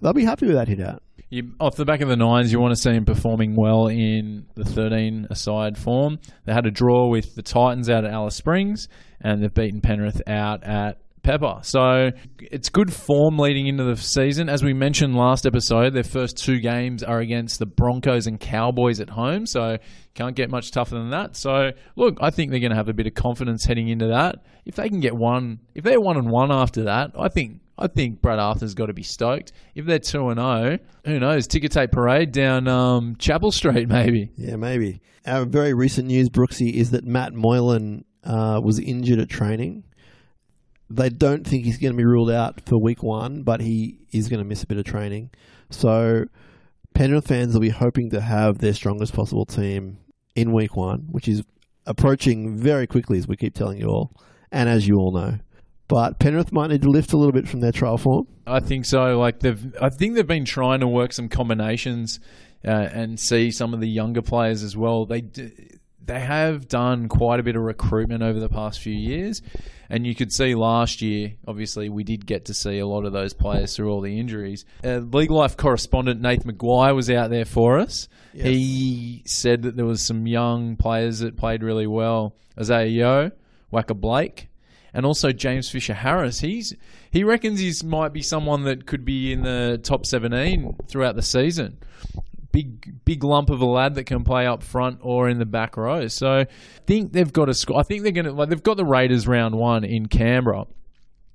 [0.00, 1.02] they'll be happy with that hit out.
[1.30, 4.46] You, off the back of the nines, you want to see him performing well in
[4.54, 6.20] the 13 aside form.
[6.44, 8.88] They had a draw with the Titans out at Alice Springs,
[9.20, 11.58] and they've beaten Penrith out at Pepper.
[11.62, 14.48] So it's good form leading into the season.
[14.48, 19.00] As we mentioned last episode, their first two games are against the Broncos and Cowboys
[19.00, 19.78] at home, so
[20.14, 21.34] can't get much tougher than that.
[21.36, 24.44] So look, I think they're going to have a bit of confidence heading into that.
[24.64, 27.88] If they can get one, if they're one and one after that, I think I
[27.88, 29.52] think Brad Arthur's got to be stoked.
[29.74, 31.46] If they're two and zero, who knows?
[31.48, 34.30] Ticker tape parade down um, Chapel Street, maybe.
[34.36, 35.00] Yeah, maybe.
[35.26, 39.84] Our very recent news, Brookesy, is that Matt Moylan uh, was injured at training.
[40.94, 44.28] They don't think he's going to be ruled out for week one, but he is
[44.28, 45.30] going to miss a bit of training.
[45.70, 46.26] So
[46.94, 49.98] Penrith fans will be hoping to have their strongest possible team
[50.34, 51.42] in week one, which is
[51.86, 54.12] approaching very quickly, as we keep telling you all,
[54.52, 55.38] and as you all know.
[55.88, 58.26] But Penrith might need to lift a little bit from their trial form.
[58.46, 59.18] I think so.
[59.18, 62.20] Like they've, I think they've been trying to work some combinations
[62.64, 65.04] uh, and see some of the younger players as well.
[65.04, 65.24] They
[66.02, 69.42] they have done quite a bit of recruitment over the past few years,
[69.94, 71.34] and you could see last year.
[71.46, 74.64] Obviously, we did get to see a lot of those players through all the injuries.
[74.82, 78.08] Uh, League Life correspondent Nath McGuire was out there for us.
[78.32, 82.34] He said that there was some young players that played really well.
[82.58, 83.30] Isaah Yeo,
[83.72, 84.48] Waqa Blake,
[84.92, 86.40] and also James Fisher Harris.
[86.40, 86.74] He's
[87.12, 91.22] he reckons he might be someone that could be in the top 17 throughout the
[91.22, 91.78] season.
[92.54, 95.76] Big big lump of a lad that can play up front or in the back
[95.76, 96.06] row.
[96.06, 96.46] So I
[96.86, 97.80] think they've got a score.
[97.80, 100.66] I think they're going to like they've got the Raiders round one in Canberra.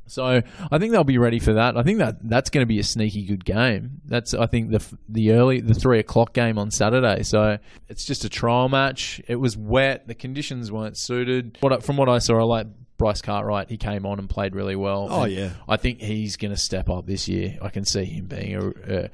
[0.07, 0.41] So
[0.71, 1.77] I think they'll be ready for that.
[1.77, 4.01] I think that that's going to be a sneaky good game.
[4.05, 7.23] That's I think the the early the three o'clock game on Saturday.
[7.23, 7.59] So
[7.89, 9.21] it's just a trial match.
[9.27, 10.07] It was wet.
[10.07, 11.57] The conditions weren't suited.
[11.59, 12.67] What from what I saw, I like
[12.97, 13.69] Bryce Cartwright.
[13.69, 15.07] He came on and played really well.
[15.09, 15.51] Oh, yeah.
[15.67, 17.57] I think he's going to step up this year.
[17.61, 19.09] I can see him being a, a,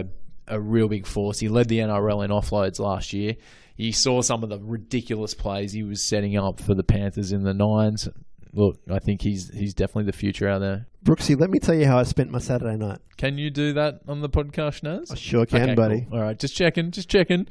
[0.00, 0.04] a,
[0.48, 1.38] a real big force.
[1.38, 3.36] He led the NRL in offloads last year.
[3.76, 7.44] You saw some of the ridiculous plays he was setting up for the Panthers in
[7.44, 8.08] the nines.
[8.52, 10.86] Look, I think he's he's definitely the future out there.
[11.04, 12.98] Brookesy, let me tell you how I spent my Saturday night.
[13.16, 15.10] Can you do that on the podcast, Naz?
[15.12, 16.06] I sure can, Okay, buddy.
[16.10, 16.18] cool.
[16.18, 17.46] All right, just checking, just checking.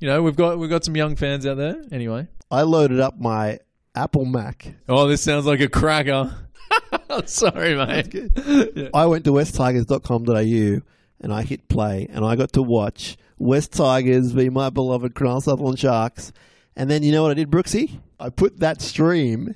[0.00, 1.82] You know, we've got we've got some young fans out there.
[1.92, 3.58] Anyway, I loaded up my
[3.94, 4.74] Apple Mac.
[4.88, 6.34] oh, this sounds like a cracker.
[7.26, 8.14] Sorry, mate.
[8.94, 10.82] I went to westtigers.com.au
[11.20, 15.42] and I hit play and I got to watch West Tigers be my beloved Cronulla
[15.42, 16.32] Sutherland Sharks.
[16.76, 18.00] And then you know what I did, Brookesy?
[18.20, 19.54] I put that stream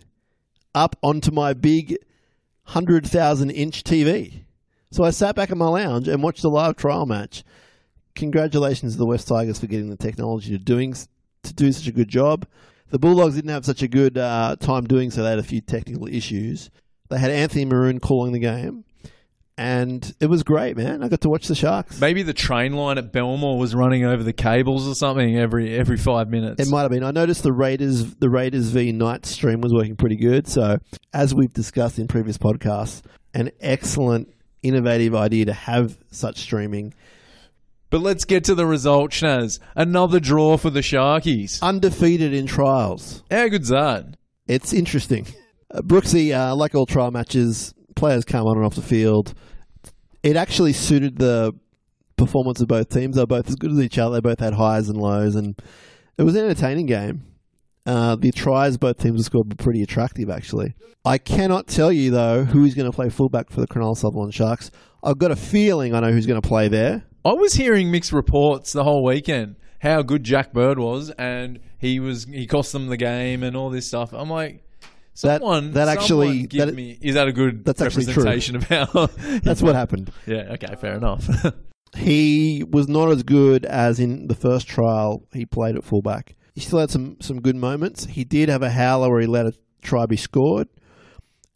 [0.74, 1.90] up onto my big
[2.64, 4.44] 100,000 inch TV.
[4.90, 7.44] So I sat back in my lounge and watched the live trial match.
[8.14, 10.94] Congratulations to the West Tigers for getting the technology to doing
[11.42, 12.46] to do such a good job.
[12.90, 15.22] The Bulldogs didn't have such a good uh, time doing so.
[15.22, 16.70] They had a few technical issues.
[17.08, 18.84] They had Anthony Maroon calling the game,
[19.58, 21.02] and it was great, man.
[21.02, 22.00] I got to watch the Sharks.
[22.00, 25.96] Maybe the train line at Belmore was running over the cables or something every every
[25.96, 26.66] five minutes.
[26.66, 27.04] It might have been.
[27.04, 30.48] I noticed the Raiders, the Raiders v Knights stream was working pretty good.
[30.48, 30.78] So,
[31.12, 33.02] as we've discussed in previous podcasts,
[33.34, 34.32] an excellent,
[34.62, 36.94] innovative idea to have such streaming.
[37.90, 39.58] But let's get to the result, Schnaz.
[39.76, 41.60] Another draw for the Sharkies.
[41.60, 43.22] Undefeated in trials.
[43.30, 44.16] How good's that?
[44.46, 45.26] It's interesting.
[45.70, 49.32] Uh, Brookesy, uh, like all trial matches, players come on and off the field.
[50.24, 51.54] It actually suited the
[52.16, 53.14] performance of both teams.
[53.14, 54.16] They were both as good as each other.
[54.16, 55.54] They both had highs and lows, and
[56.18, 57.22] it was an entertaining game.
[57.86, 60.74] Uh, the tries both teams scored were pretty attractive, actually.
[61.04, 64.34] I cannot tell you, though, who is going to play fullback for the Cronulla Sutherland
[64.34, 64.72] Sharks.
[65.04, 67.04] I've got a feeling I know who's going to play there.
[67.24, 72.00] I was hearing mixed reports the whole weekend how good Jack Bird was, and he
[72.00, 74.12] was he cost them the game and all this stuff.
[74.12, 74.64] I'm like,
[75.14, 78.24] someone that actually- someone that- me is that a good That's actually true.
[78.24, 79.06] representation of how?
[79.42, 80.12] That's what happened.
[80.26, 80.52] yeah.
[80.54, 80.74] Okay.
[80.80, 81.28] Fair enough.
[81.96, 86.36] he was not as good as in the first trial he played at fullback.
[86.54, 88.04] He still had some, some good moments.
[88.06, 90.68] He did have a howler where he let a try be scored.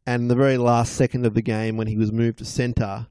[0.06, 3.06] And the very last second of the game, when he was moved to centre,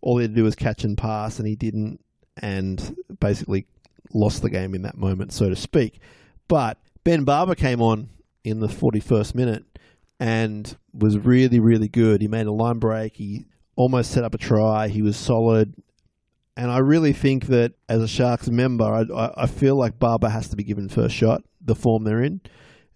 [0.00, 2.00] all he had to do was catch and pass, and he didn't,
[2.40, 3.66] and basically
[4.14, 6.00] lost the game in that moment, so to speak.
[6.48, 8.08] But Ben Barba came on
[8.44, 9.64] in the 41st minute
[10.20, 12.20] and was really, really good.
[12.20, 13.16] He made a line break.
[13.16, 13.46] He
[13.76, 14.88] almost set up a try.
[14.88, 15.74] He was solid.
[16.56, 20.48] And I really think that as a Sharks member, I, I, feel like Barba has
[20.48, 22.40] to be given first shot, the form they're in.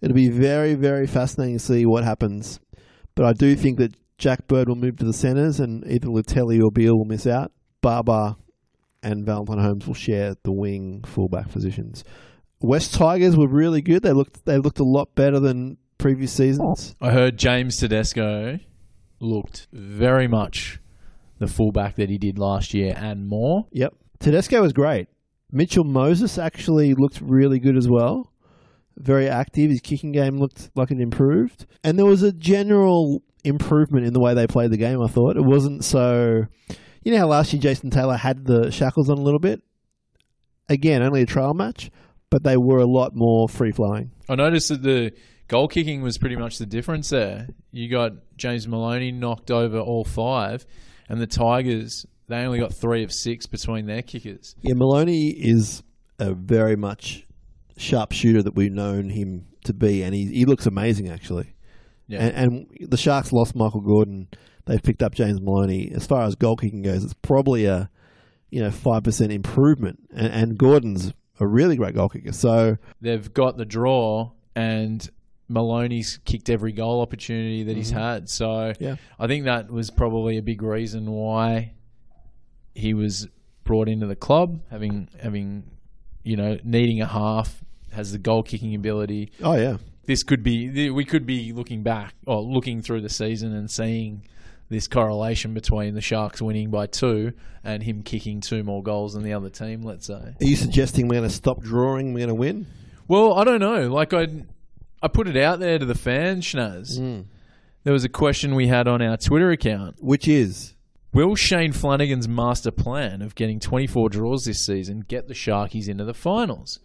[0.01, 2.59] It'll be very, very fascinating to see what happens.
[3.15, 6.61] But I do think that Jack Bird will move to the centres and either Leutele
[6.61, 7.53] or Beale will miss out.
[7.81, 8.35] Barba
[9.01, 12.03] and Valentine Holmes will share the wing fullback positions.
[12.59, 14.03] West Tigers were really good.
[14.03, 16.97] They looked they looked a lot better than previous seasons.
[16.99, 18.59] I heard James Tedesco
[19.21, 20.81] looked very much
[21.39, 23.67] the fullback that he did last year and more.
[23.71, 23.93] Yep.
[24.19, 25.07] Tedesco was great.
[25.49, 28.33] Mitchell Moses actually looked really good as well.
[28.97, 29.69] Very active.
[29.71, 31.67] His kicking game looked like it improved.
[31.85, 35.37] And there was a general improvement in the way they played the game, I thought.
[35.37, 36.41] It wasn't so.
[37.03, 39.61] You know how last year Jason Taylor had the shackles on a little bit?
[40.67, 41.91] Again, only a trial match,
[42.29, 44.11] but they were a lot more free flowing.
[44.27, 45.13] I noticed that the
[45.47, 47.47] goal kicking was pretty much the difference there.
[47.71, 50.65] You got James Maloney knocked over all five,
[51.09, 54.55] and the Tigers they only got three of six between their kickers.
[54.61, 55.83] Yeah, Maloney is
[56.19, 57.25] a very much
[57.77, 61.53] sharp shooter that we've known him to be, and he, he looks amazing, actually.
[62.07, 62.19] Yeah.
[62.25, 64.27] And, and the Sharks lost Michael Gordon.
[64.65, 65.91] They've picked up James Maloney.
[65.93, 67.89] As far as goal kicking goes, it's probably a
[68.49, 69.99] you know five percent improvement.
[70.13, 72.31] And, and Gordon's a really great goal kicker.
[72.31, 75.09] So They've got the draw, and
[75.53, 77.99] Maloney's kicked every goal opportunity that he's mm-hmm.
[77.99, 78.29] had.
[78.29, 78.95] So Yeah.
[79.19, 81.73] I think that was probably a big reason why
[82.75, 83.27] he was
[83.63, 85.63] brought into the club, having having
[86.23, 89.31] you know needing a half, has the goal kicking ability.
[89.41, 93.53] oh yeah, this could be we could be looking back or looking through the season
[93.53, 94.23] and seeing
[94.69, 97.33] this correlation between the Sharks winning by two
[97.63, 99.83] and him kicking two more goals than the other team.
[99.83, 100.13] Let's say.
[100.13, 102.13] are you suggesting we're going to stop drawing?
[102.13, 102.65] We're going to win?
[103.07, 103.89] Well, I don't know.
[103.89, 104.27] Like I,
[105.03, 106.97] I put it out there to the fans, Schnaz.
[106.97, 107.23] Hmm.
[107.83, 109.97] There was a question we had on our Twitter account.
[109.99, 110.75] Which is
[111.11, 116.05] Will Shane Flanagan's master plan of getting 24 draws this season get the Sharkies into
[116.05, 116.79] the finals?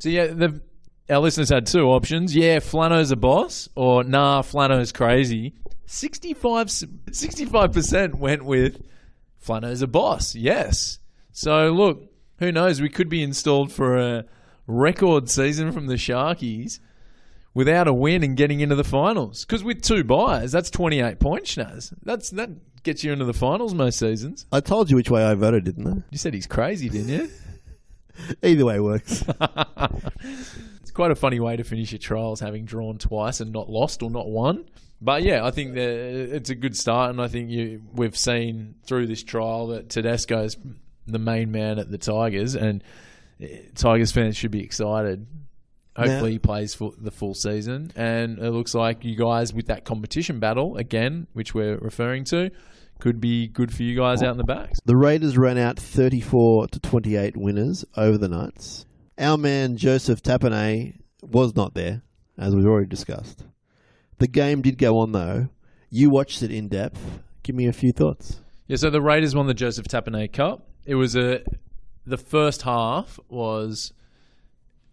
[0.00, 0.60] So yeah, the,
[1.08, 2.34] our listeners had two options.
[2.34, 5.54] Yeah, Flano's a boss, or nah, Flano's crazy.
[5.86, 8.84] 65 percent went with
[9.38, 10.34] Flano's a boss.
[10.34, 10.98] Yes.
[11.30, 12.80] So look, who knows?
[12.80, 14.24] We could be installed for a
[14.66, 16.80] record season from the Sharkies
[17.54, 19.44] without a win and getting into the finals.
[19.44, 21.94] Because with two buys, that's 28 points, Schnaz.
[22.02, 22.50] That's that
[22.82, 24.46] gets you into the finals most seasons.
[24.52, 26.02] I told you which way I voted, didn't I?
[26.10, 27.30] You said he's crazy, didn't you?
[28.42, 29.24] Either way works.
[30.80, 34.02] it's quite a funny way to finish your trials, having drawn twice and not lost
[34.02, 34.66] or not won.
[35.00, 38.76] But yeah, I think that it's a good start, and I think you we've seen
[38.84, 40.56] through this trial that Tedesco's
[41.06, 42.82] the main man at the Tigers, and
[43.40, 45.26] eh, Tigers fans should be excited.
[45.96, 49.84] Hopefully, he plays for the full season, and it looks like you guys with that
[49.84, 52.50] competition battle again, which we're referring to,
[52.98, 54.78] could be good for you guys out in the backs.
[54.84, 58.86] The Raiders ran out 34 to 28 winners over the Knights.
[59.18, 62.02] Our man Joseph Tapine was not there,
[62.38, 63.44] as we've already discussed.
[64.18, 65.48] The game did go on though.
[65.90, 67.00] You watched it in depth.
[67.44, 68.40] Give me a few thoughts.
[68.66, 70.66] Yeah, so the Raiders won the Joseph Tapine Cup.
[70.86, 71.42] It was a
[72.06, 73.92] the first half was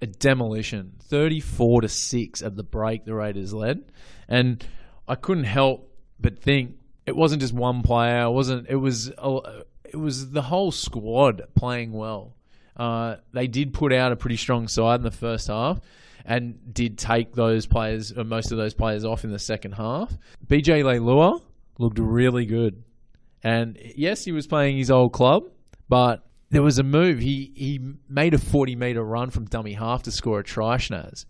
[0.01, 3.05] a demolition, thirty-four to six at the break.
[3.05, 3.91] The Raiders led,
[4.27, 4.63] and
[5.07, 6.75] I couldn't help but think
[7.05, 8.23] it wasn't just one player.
[8.23, 8.67] It wasn't.
[8.69, 9.11] It was.
[9.85, 12.35] It was the whole squad playing well.
[12.77, 15.81] Uh, they did put out a pretty strong side in the first half,
[16.25, 20.17] and did take those players, or most of those players, off in the second half.
[20.47, 21.41] BJ Leilua
[21.77, 22.83] looked really good,
[23.43, 25.43] and yes, he was playing his old club,
[25.89, 27.19] but there was a move.
[27.19, 31.25] He he made a forty meter run from dummy half to score a try, Schnaz.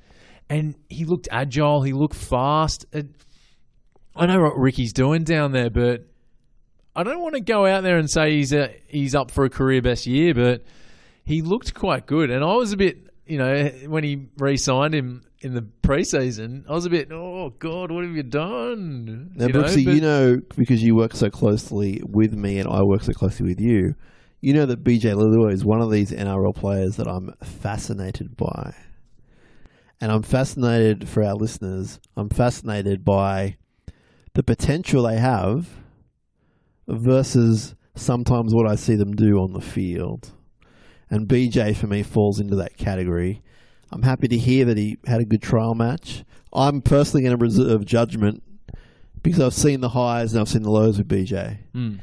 [0.49, 1.81] and he looked agile.
[1.83, 2.85] He looked fast.
[2.91, 3.13] And
[4.15, 6.05] I know what Ricky's doing down there, but
[6.95, 9.49] I don't want to go out there and say he's a, he's up for a
[9.49, 10.63] career best year, but
[11.23, 12.29] he looked quite good.
[12.29, 16.73] And I was a bit, you know, when he re-signed him in the preseason, I
[16.73, 19.31] was a bit, oh God, what have you done?
[19.35, 22.81] Now, you know, but- you know, because you work so closely with me and I
[22.83, 23.95] work so closely with you,
[24.41, 28.73] you know that BJ Leilua is one of these NRL players that I'm fascinated by.
[30.01, 33.57] And I'm fascinated for our listeners, I'm fascinated by
[34.33, 35.69] the potential they have
[36.87, 40.31] versus sometimes what I see them do on the field.
[41.11, 43.43] And BJ for me falls into that category.
[43.91, 46.23] I'm happy to hear that he had a good trial match.
[46.51, 48.41] I'm personally going to reserve judgment
[49.21, 51.59] because I've seen the highs and I've seen the lows with BJ.
[51.73, 51.95] Hmm.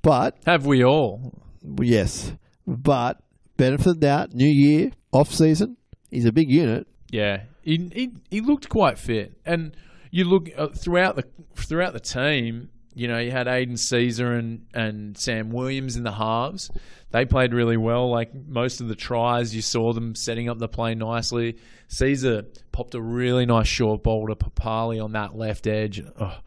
[0.00, 1.42] But have we all?
[1.62, 2.32] Yes,
[2.66, 3.20] but
[3.56, 5.76] benefit of doubt, new year, off season.
[6.10, 6.86] He's a big unit.
[7.10, 9.76] Yeah, he, he he looked quite fit, and
[10.10, 11.24] you look uh, throughout the
[11.56, 12.70] throughout the team.
[12.94, 16.70] You know, you had Aidan Sezer and and Sam Williams in the halves.
[17.10, 18.10] They played really well.
[18.10, 21.58] Like most of the tries, you saw them setting up the play nicely.
[21.88, 22.42] Caesar
[22.72, 26.02] popped a really nice short ball to Papalii on that left edge.
[26.20, 26.38] Oh,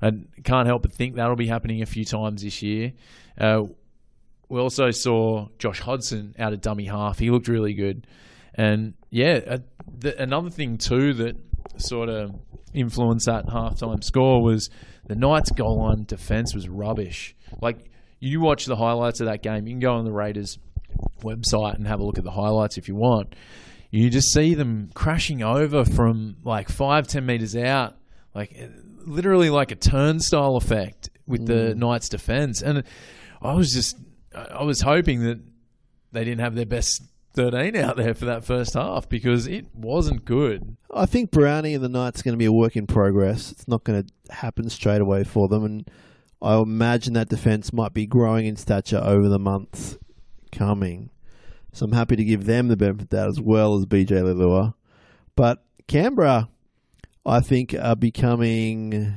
[0.00, 2.92] and can't help but think that'll be happening a few times this year.
[3.38, 3.62] Uh,
[4.52, 7.18] we also saw Josh Hodgson out of dummy half.
[7.18, 8.06] He looked really good.
[8.54, 9.58] And yeah, uh,
[9.98, 11.36] the, another thing too that
[11.78, 12.34] sort of
[12.74, 14.68] influenced that halftime score was
[15.06, 17.34] the Knights' goal line defense was rubbish.
[17.62, 17.90] Like
[18.20, 20.58] you watch the highlights of that game, you can go on the Raiders
[21.22, 23.34] website and have a look at the highlights if you want.
[23.90, 27.96] You just see them crashing over from like five, ten meters out,
[28.34, 28.66] like uh,
[29.06, 32.60] literally like a turnstile effect with the Knights' defense.
[32.60, 32.84] And
[33.40, 33.96] I was just,
[34.34, 35.40] I was hoping that
[36.12, 37.02] they didn't have their best
[37.34, 40.76] 13 out there for that first half because it wasn't good.
[40.92, 43.50] I think Brownie and the Knights going to be a work in progress.
[43.52, 45.90] It's not going to happen straight away for them, and
[46.40, 49.96] I imagine that defense might be growing in stature over the months
[50.50, 51.10] coming.
[51.72, 54.74] So I'm happy to give them the benefit of that as well as BJ Leilua.
[55.34, 56.50] But Canberra,
[57.24, 59.16] I think, are becoming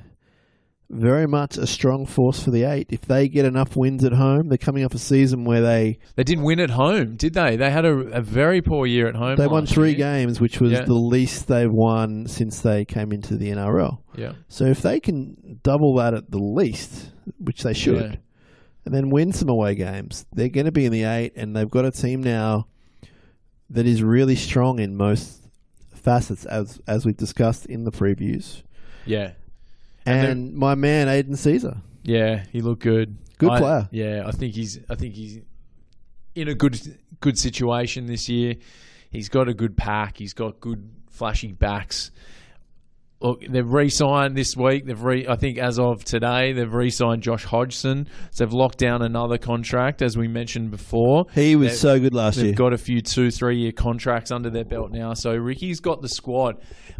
[0.99, 2.87] very much a strong force for the eight.
[2.89, 6.23] If they get enough wins at home, they're coming off a season where they They
[6.23, 7.55] didn't win at home, did they?
[7.55, 9.35] They had a, a very poor year at home.
[9.37, 9.97] they won three year.
[9.97, 10.85] games, which was Yeah.
[10.85, 13.99] the least they've won since they came into the NRL.
[14.15, 14.33] Yeah.
[14.47, 18.15] So if they can double that at the least, which they should, Yeah.
[18.85, 21.69] and then win some away games, they're going to be in the eight, and they've
[21.69, 22.67] got a team now
[23.69, 25.41] that is really strong in most
[25.93, 28.61] facets, as as we discussed in the previews.
[29.07, 29.31] Yeah.
[30.05, 33.17] And And, my man Aidan Sezer, Yeah, he looked good.
[33.37, 33.89] Good I- player.
[33.91, 35.39] Yeah, I think he's I think he's
[36.35, 36.79] in a good
[37.21, 38.55] good situation this year.
[39.09, 40.17] He's got a good pack.
[40.17, 42.11] He's got good flashy backs.
[43.21, 44.85] look, they've re-signed this week.
[44.85, 48.07] They've re, I think as of today, they've re-signed Josh Hodgson.
[48.31, 51.25] So they've locked down another contract, as we mentioned before.
[51.33, 52.47] He was They've- so good last year.
[52.47, 55.13] They've got a few two, three year contracts under their belt now.
[55.15, 56.57] So Ricky's got the squad.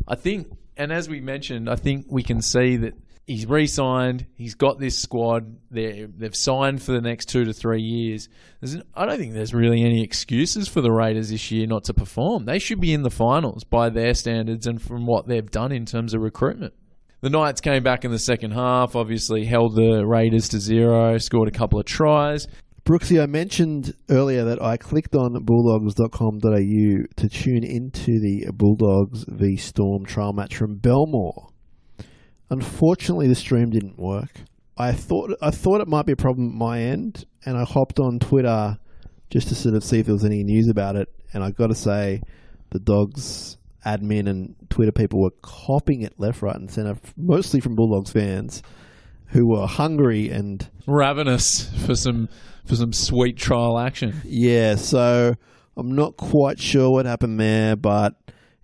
[0.07, 0.47] I think,
[0.77, 2.93] and as we mentioned, I think we can see that
[3.25, 4.25] he's re signed.
[4.35, 5.57] He's got this squad.
[5.71, 8.29] They're, they've signed for the next two to three years.
[8.61, 11.93] There's, I don't think there's really any excuses for the Raiders this year not to
[11.93, 12.45] perform.
[12.45, 15.85] They should be in the finals by their standards and from what they've done in
[15.85, 16.73] terms of recruitment.
[17.21, 21.47] The Knights came back in the second half, obviously held the Raiders to zero, scored
[21.47, 22.47] a couple of tries.
[22.85, 29.57] Brookesy, I mentioned earlier that I clicked on bulldogs.com.au to tune into the Bulldogs v
[29.57, 31.49] Storm trial match from Belmore.
[32.51, 34.29] Unfortunately, the stream didn't work.
[34.77, 37.99] I thought I thought it might be a problem at my end, and I hopped
[37.99, 38.77] on Twitter
[39.31, 41.09] just to sort of see if there was any news about it.
[41.33, 42.21] And I got to say,
[42.69, 47.73] the Dogs admin and Twitter people were copying it left, right, and centre, mostly from
[47.73, 48.61] Bulldogs fans
[49.29, 52.29] who were hungry and ravenous for some
[52.65, 54.21] for some sweet trial action.
[54.23, 55.35] Yeah, so
[55.77, 58.13] I'm not quite sure what happened there, but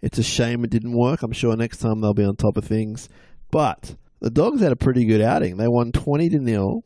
[0.02, 1.22] it's a shame it didn't work.
[1.24, 3.10] I'm sure next time they'll be on top of things.
[3.52, 5.58] But the Dogs had a pretty good outing.
[5.58, 6.84] They won 20 to nil.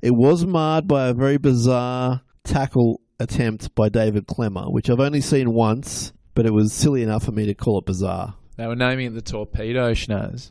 [0.00, 5.20] It was marred by a very bizarre tackle attempt by David Klemmer, which I've only
[5.20, 8.34] seen once, but it was silly enough for me to call it bizarre.
[8.56, 10.50] They were naming it the torpedo schnaz.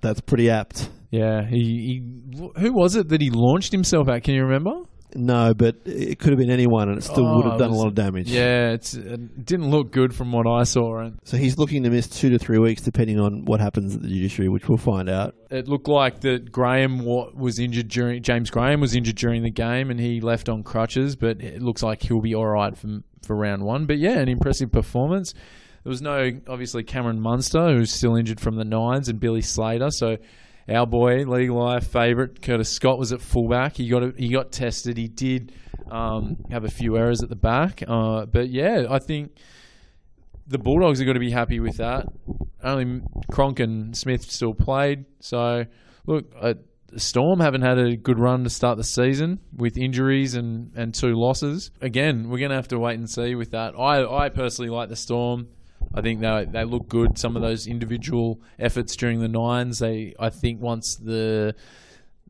[0.00, 0.88] That's pretty apt.
[1.10, 4.22] Yeah, he, he who was it that he launched himself at?
[4.22, 4.84] Can you remember?
[5.14, 7.74] No, but it could have been anyone, and it still Oh, would have done a
[7.74, 8.30] oh, lot of damage.
[8.30, 11.90] Yeah, it's, it didn't look good from what I saw, and So he's looking to
[11.90, 15.08] miss two to three weeks, depending on what happens at the judiciary, which we'll find
[15.08, 15.34] out.
[15.50, 19.90] it looked like that Graham was injured during James Graham was injured during the game,
[19.90, 21.16] and he left on crutches.
[21.16, 23.86] But it looks like he'll be all right for for round one.
[23.86, 25.34] But yeah, an impressive performance.
[25.82, 29.90] There was no obviously Cameron Munster, who's still injured from the nines, and Billy Slater.
[29.90, 30.18] So
[30.68, 33.76] our boy, league life favourite Curtis Scott was at fullback.
[33.76, 34.96] He got a, he got tested.
[34.96, 35.52] He did
[35.90, 39.32] um, have a few errors at the back, uh, but yeah, I think
[40.46, 42.06] the Bulldogs are going to be happy with that.
[42.62, 45.04] Only Cronk and Smith still played.
[45.20, 45.64] So,
[46.06, 46.54] look, uh,
[46.96, 51.14] Storm haven't had a good run to start the season with injuries and, and two
[51.14, 51.70] losses.
[51.80, 53.74] Again, we're going to have to wait and see with that.
[53.78, 55.48] I, I personally like the Storm.
[55.94, 57.18] I think they they look good.
[57.18, 59.78] Some of those individual efforts during the nines.
[59.80, 61.54] They I think once the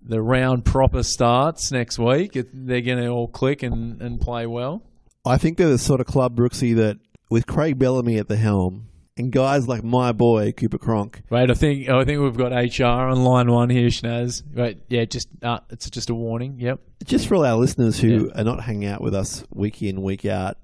[0.03, 4.47] the round proper starts next week, it, they're going to all click and, and play
[4.47, 4.83] well.
[5.27, 6.99] I think they're the sort of club, Brookesy, that
[7.29, 8.87] with Craig Bellamy at the helm
[9.19, 12.85] and guys like my boy Cooper Cronk, Right, I think I think we've got HR
[13.11, 14.43] on line one here, Schnaz.
[14.55, 16.59] Wait, yeah, just uh, it's just a warning.
[16.59, 16.81] Yep.
[17.05, 18.41] just for all our listeners who Yeah.
[18.41, 20.57] are not hanging out with us week in, week out,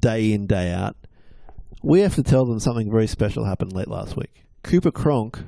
[0.00, 0.96] day in, day out,
[1.82, 4.44] we have to tell them something very special happened late last week.
[4.62, 5.44] Cooper Cronk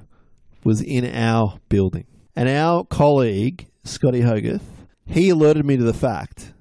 [0.65, 2.07] was in our building,
[2.37, 6.53] and our colleague Scotty Hogarth he alerted me to the fact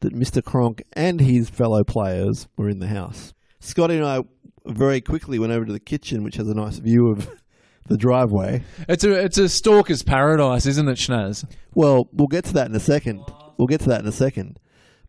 [0.00, 0.44] that Mr.
[0.44, 3.32] Cronk and his fellow players were in the house.
[3.60, 4.24] Scotty and I
[4.66, 7.30] very quickly went over to the kitchen, which has a nice view of
[7.88, 8.62] the driveway.
[8.88, 11.50] It's a it's a stalker's paradise, isn't it, Schnaz?
[11.74, 13.22] Well, we'll get to that in a second.
[13.56, 14.58] We'll get to that in a second.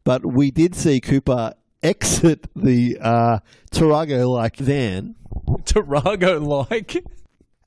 [0.06, 1.54] But we did see Cooper
[1.84, 3.40] exit the uh,
[3.72, 5.16] Tarago like van,
[5.64, 7.04] Tarago like.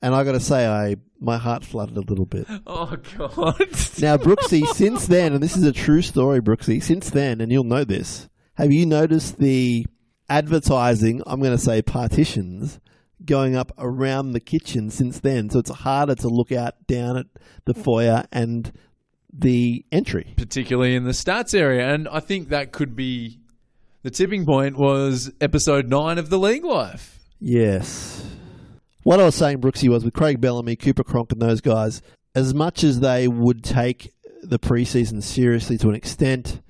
[0.01, 2.47] and I got to say, I my heart fluttered a little bit.
[2.65, 3.57] Oh God.
[4.01, 7.63] Now, Brookesy, since then, and this is a true story, Brookesy, since then, and you'll
[7.63, 9.85] know this, have you noticed the
[10.27, 12.79] advertising, I'm going to say partitions,
[13.23, 15.51] going up around the kitchen since then?
[15.51, 17.27] So it's harder to look out down at
[17.65, 18.71] the foyer and
[19.31, 20.33] the entry.
[20.37, 23.40] Particularly in the stats area, and I think that could be
[24.03, 24.77] the tipping point.
[24.77, 27.19] Was episode nine of the League Life.
[27.39, 28.25] Yes.
[29.03, 32.01] What I was saying, Brookesy, was with Craig Bellamy, Cooper Cronk, and those guys,
[32.35, 36.61] as much as they would take the preseason seriously to an extent,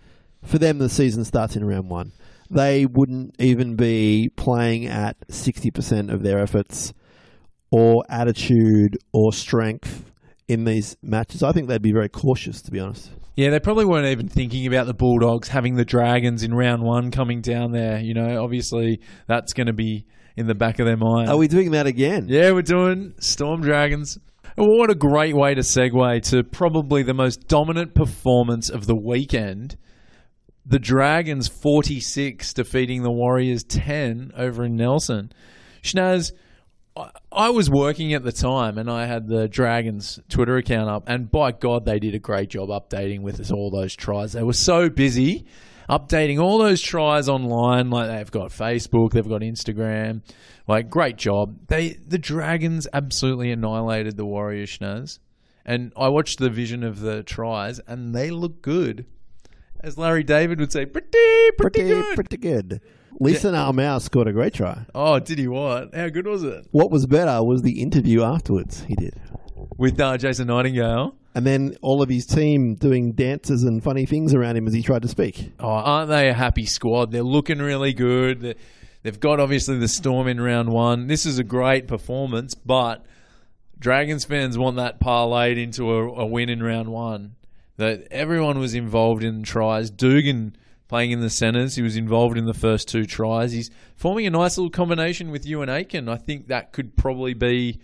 [0.44, 2.14] for them the season starts in round one.
[2.50, 6.94] They wouldn't even be playing at 60% of their efforts
[7.70, 10.12] or attitude or strength
[10.48, 11.44] in these matches.
[11.44, 13.10] I think they'd be very cautious, to be honest.
[13.36, 17.12] Yeah, they probably weren't even thinking about the Bulldogs having the Dragons in round one
[17.12, 18.00] coming down there.
[18.00, 20.06] You know, obviously that's going to be
[20.36, 21.30] in the back of their mind.
[21.30, 22.28] Are we doing that again?
[22.28, 24.18] Yeah, we're doing Storm Dragons.
[24.58, 28.96] And What a great way to segue to probably the most dominant performance of the
[28.96, 29.78] weekend.
[30.66, 35.32] The Dragons 46 defeating the Warriors 10 over in Nelson.
[35.82, 36.34] Schnaz,
[37.32, 41.30] I- was working at the time and I had the Dragons Twitter account up, and
[41.32, 44.34] by God, they did a great job updating with us all those tries.
[44.34, 45.46] They were so busy.
[45.90, 47.90] updating all those tries online.
[47.90, 50.22] Like they've got Facebook, they've got Instagram.
[50.68, 51.58] Like great job.
[51.68, 55.20] They the Dragons absolutely annihilated the Warriors, Schnaz.
[55.66, 59.06] And I watched the vision of the tries, and they look good.
[59.82, 61.08] As Larry David would say, pretty,
[61.58, 62.16] pretty, Pretty, good.
[62.16, 62.82] pretty good.
[63.22, 64.84] Lisa Almau scored a great try.
[64.96, 65.94] Oh, did he what?
[65.94, 66.66] How good was it?
[66.72, 69.14] What was better was the interview afterwards he did.
[69.78, 71.16] With uh, Jason Nightingale.
[71.36, 74.82] And then all of his team doing dances and funny things around him as he
[74.82, 75.54] tried to speak.
[75.60, 77.12] Oh, aren't they a happy squad?
[77.12, 78.42] They're looking really good.
[78.42, 78.56] They're,
[79.04, 81.06] they've got obviously the Storm in round one.
[81.06, 83.06] This is a great performance, but
[83.78, 87.36] Dragons fans want that parlayed into a, a win in round one.
[87.78, 89.92] That everyone was involved in tries.
[89.92, 90.56] Dugan
[90.92, 91.74] playing in the centres.
[91.74, 93.54] He was involved in the first two tries.
[93.54, 96.10] He's forming a nice little combination with Euan Aitken.
[96.10, 97.80] I think that could probably be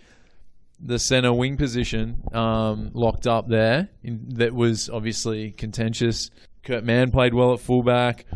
[0.78, 3.88] the centre wing position um, locked up there.
[4.02, 6.30] In, that was obviously contentious.
[6.62, 8.26] Kurt Mann played well at fullback.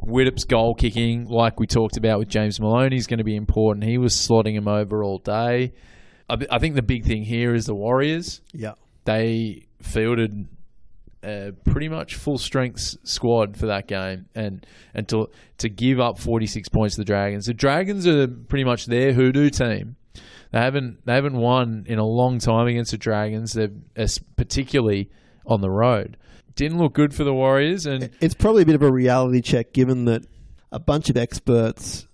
[0.00, 3.84] Widdop's goal kicking, like we talked about with James Maloney, is going to be important.
[3.84, 5.74] He was slotting him over all day.
[6.30, 8.40] I, I think the big thing here is the Warriors.
[8.54, 8.72] Yeah.
[9.04, 10.48] They fielded
[11.24, 16.18] a pretty much full strength squad for that game, and and to to give up
[16.18, 17.46] forty six points to the Dragons.
[17.46, 19.96] The Dragons are pretty much their hoodoo team.
[20.50, 23.52] They haven't they haven't won in a long time against the Dragons.
[23.52, 23.70] They're
[24.36, 25.10] particularly
[25.46, 26.16] on the road.
[26.54, 29.72] Didn't look good for the Warriors, and It's probably a bit of a reality check
[29.72, 30.26] given that
[30.70, 32.06] a bunch of experts,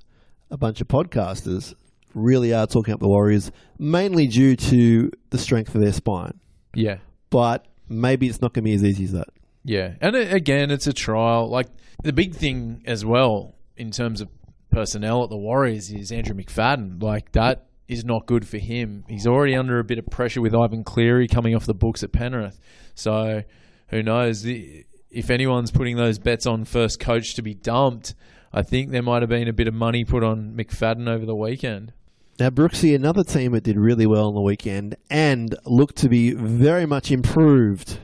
[0.50, 1.74] a bunch of podcasters
[2.14, 6.38] really are talking up the Warriors, mainly due to the strength of their spine.
[6.74, 6.98] yeah,
[7.30, 9.28] But maybe it's not going to be as easy as that.
[9.64, 11.48] Yeah, and again, it's a trial.
[11.48, 11.68] Like
[12.02, 14.28] the big thing as well in terms of
[14.70, 17.02] personnel at the Warriors is Andrew McFadden.
[17.02, 19.04] Like that is not good for him.
[19.08, 22.12] He's already under a bit of pressure with Ivan Cleary coming off the books at
[22.12, 22.60] Penrith.
[22.94, 23.42] So
[23.88, 28.14] who knows if anyone's putting those bets on first coach to be dumped?
[28.52, 31.34] I think there might have been a bit of money put on McFadden over the
[31.34, 31.92] weekend.
[32.38, 36.34] Now, Brookesy, another team that did really well on the weekend and looked to be
[36.34, 37.98] very much improved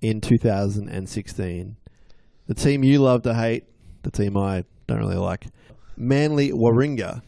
[0.00, 1.76] in 2016.
[2.46, 3.64] The team you love to hate,
[4.02, 5.46] the team I don't really like.
[5.96, 7.22] Manly Warringah.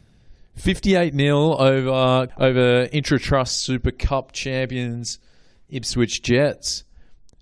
[0.54, 5.18] 58 0 over over Intrust Super Cup champions
[5.68, 6.84] Ipswich Jets.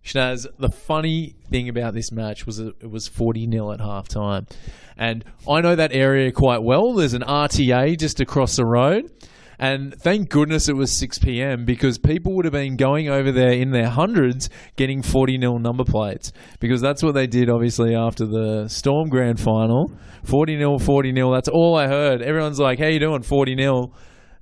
[0.05, 4.48] Schnaz, the funny thing about this match was it was 40 0 at halftime.
[4.96, 6.92] And I know that area quite well.
[6.92, 9.11] There's an RTA just across the road.
[9.59, 11.64] And thank goodness it was 6 p.m.
[11.64, 15.84] because people would have been going over there in their hundreds getting 40 0 number
[15.84, 16.32] plates.
[16.61, 19.90] Because that's what they did, obviously, after the Storm Grand Final.
[20.24, 21.32] 40 0, 40 0.
[21.32, 22.20] That's all I heard.
[22.20, 23.22] Everyone's like, how you doing?
[23.22, 23.92] 40 0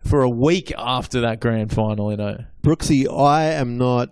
[0.09, 2.37] for a week after that Grand Final, you know.
[2.63, 4.09] Brookesy, I am not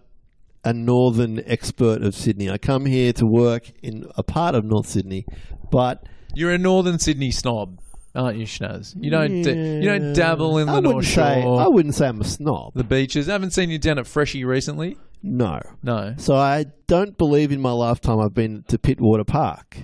[0.65, 2.51] a northern expert of Sydney.
[2.51, 5.25] I come here to work in a part of North Sydney,
[5.71, 6.05] but
[6.35, 7.81] You're a Northern Sydney snob,
[8.15, 8.95] aren't you, Schnaz?
[9.01, 12.09] You don't, da- you don't dabble in the I North say Shore, I wouldn't say
[12.09, 12.73] I'm a snob.
[12.75, 13.29] the beaches.
[13.29, 14.97] I haven't seen you down at Freshie recently.
[15.23, 15.61] No.
[15.83, 16.15] No.
[16.19, 19.77] So I don't believe in my lifetime I've been to Pittwater Park.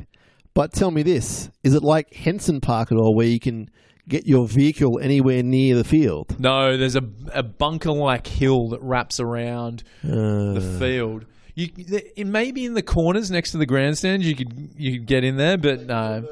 [0.55, 3.69] But tell me this: is it like Henson Park at all, where you can
[4.09, 6.39] get your vehicle anywhere near the field?
[6.39, 11.25] No, there's a, a bunker like hill that wraps around Uh, the field.
[11.55, 14.23] You, it may be in the corners next to the grandstand.
[14.25, 16.27] You could you could get in there, but no.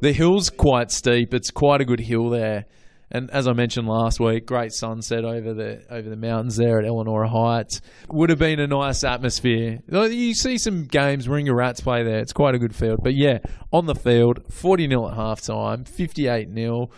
[0.00, 1.32] The hill's quite steep.
[1.34, 2.64] It's quite a good hill there,
[3.10, 6.84] and as I mentioned last week, great sunset over the over the mountains there at
[6.84, 7.80] Elanora Heights.
[8.08, 9.80] Would have been a nice atmosphere.
[9.88, 12.18] You see some games, Ringer Rats play there.
[12.18, 13.00] It's quite a good field.
[13.02, 13.38] But yeah,
[13.72, 16.90] on the field, forty 0 at halftime, fifty eight 0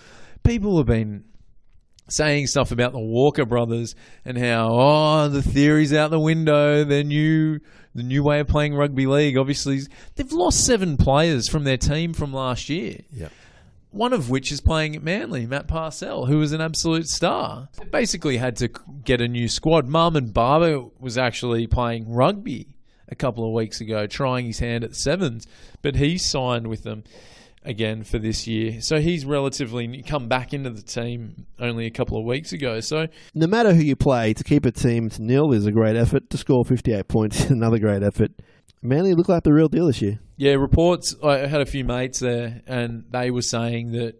[0.44, 1.24] People have been
[2.08, 6.84] saying stuff about the Walker brothers and how oh the theory's out the window.
[6.84, 7.58] Their new
[7.94, 9.36] the new way of playing rugby league.
[9.36, 9.80] Obviously,
[10.14, 13.00] they've lost seven players from their team from last year.
[13.10, 13.28] Yeah.
[13.96, 17.70] One of which is playing at Manly, Matt Parcell, who was an absolute star.
[17.78, 18.68] They basically had to
[19.02, 19.88] get a new squad.
[19.88, 22.76] Marmin Barba was actually playing rugby
[23.08, 25.46] a couple of weeks ago, trying his hand at sevens,
[25.80, 27.04] but he signed with them
[27.64, 28.82] again for this year.
[28.82, 32.80] So he's relatively come back into the team only a couple of weeks ago.
[32.80, 35.96] So no matter who you play, to keep a team to nil is a great
[35.96, 36.28] effort.
[36.28, 38.32] To score 58 points is another great effort.
[38.82, 40.20] Manly look like the real deal this year.
[40.36, 41.14] yeah, reports.
[41.22, 44.14] I had a few mates there, and they were saying that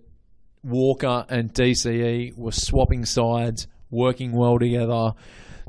[0.64, 5.12] Walker and DCE were swapping sides, working well together.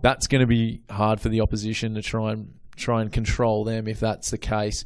[0.01, 3.87] That's going to be hard for the opposition to try and try and control them
[3.87, 4.85] if that's the case.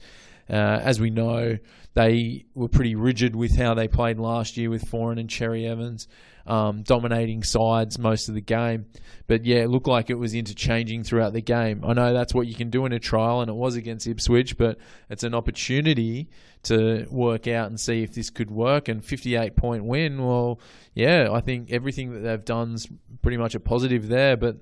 [0.50, 1.58] Uh, as we know,
[1.94, 6.08] they were pretty rigid with how they played last year with Foran and Cherry Evans,
[6.46, 8.86] um, dominating sides most of the game.
[9.28, 11.84] But yeah, it looked like it was interchanging throughout the game.
[11.86, 14.58] I know that's what you can do in a trial, and it was against Ipswich,
[14.58, 14.78] but
[15.10, 16.30] it's an opportunity
[16.64, 18.88] to work out and see if this could work.
[18.88, 20.60] And 58 point win, well,
[20.94, 22.88] yeah, I think everything that they've done's
[23.22, 24.38] pretty much a positive there.
[24.38, 24.58] But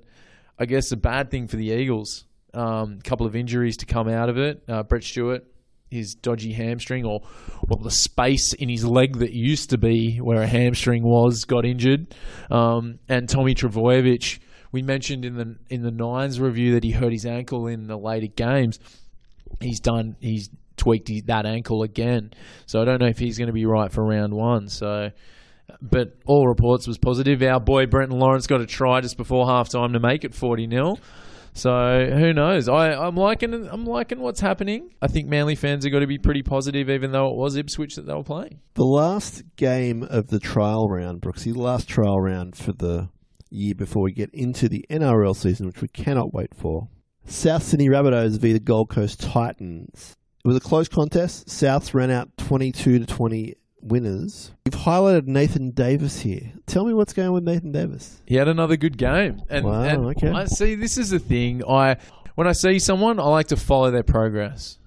[0.58, 4.08] I guess a bad thing for the Eagles, a um, couple of injuries to come
[4.08, 4.64] out of it.
[4.68, 5.46] Uh, Brett Stewart,
[5.90, 7.22] his dodgy hamstring, or
[7.68, 11.66] well, the space in his leg that used to be where a hamstring was, got
[11.66, 12.14] injured.
[12.50, 14.40] Um, and Tommy Trbojevic,
[14.72, 17.98] we mentioned in the in the Nines review that he hurt his ankle in the
[17.98, 18.80] later games.
[19.60, 20.16] He's done.
[20.20, 22.32] He's tweaked that ankle again,
[22.66, 24.70] so I don't know if he's going to be right for round one.
[24.70, 25.12] So
[25.82, 27.42] but all reports was positive.
[27.42, 30.70] Our boy Brenton Lawrence got a try just before half time to make it 40
[30.70, 30.98] 0.
[31.54, 32.70] So who knows?
[32.70, 34.94] I, I'm liking I'm liking what's happening.
[35.02, 37.96] I think Manly fans have got to be pretty positive, even though it was Ipswich
[37.96, 38.60] that they were playing.
[38.76, 43.10] The last game of the trial round, Brookesy, the last trial round for the
[43.50, 46.88] year before we get into the NRL season, which we cannot wait for.
[47.26, 50.16] South Sydney Rabbitohs v the Gold Coast Titans.
[50.44, 51.48] It was a close contest.
[51.48, 54.52] Souths ran out 22 to 20 winners.
[54.66, 56.52] You've highlighted Nathan Davis here.
[56.66, 58.22] Tell me what's going on with Nathan Davis.
[58.26, 59.42] He had another good game.
[59.50, 60.30] And, Wow, and okay.
[60.30, 61.64] I see this is the thing.
[61.68, 61.98] I
[62.36, 64.78] when I see someone, I like to follow their progress.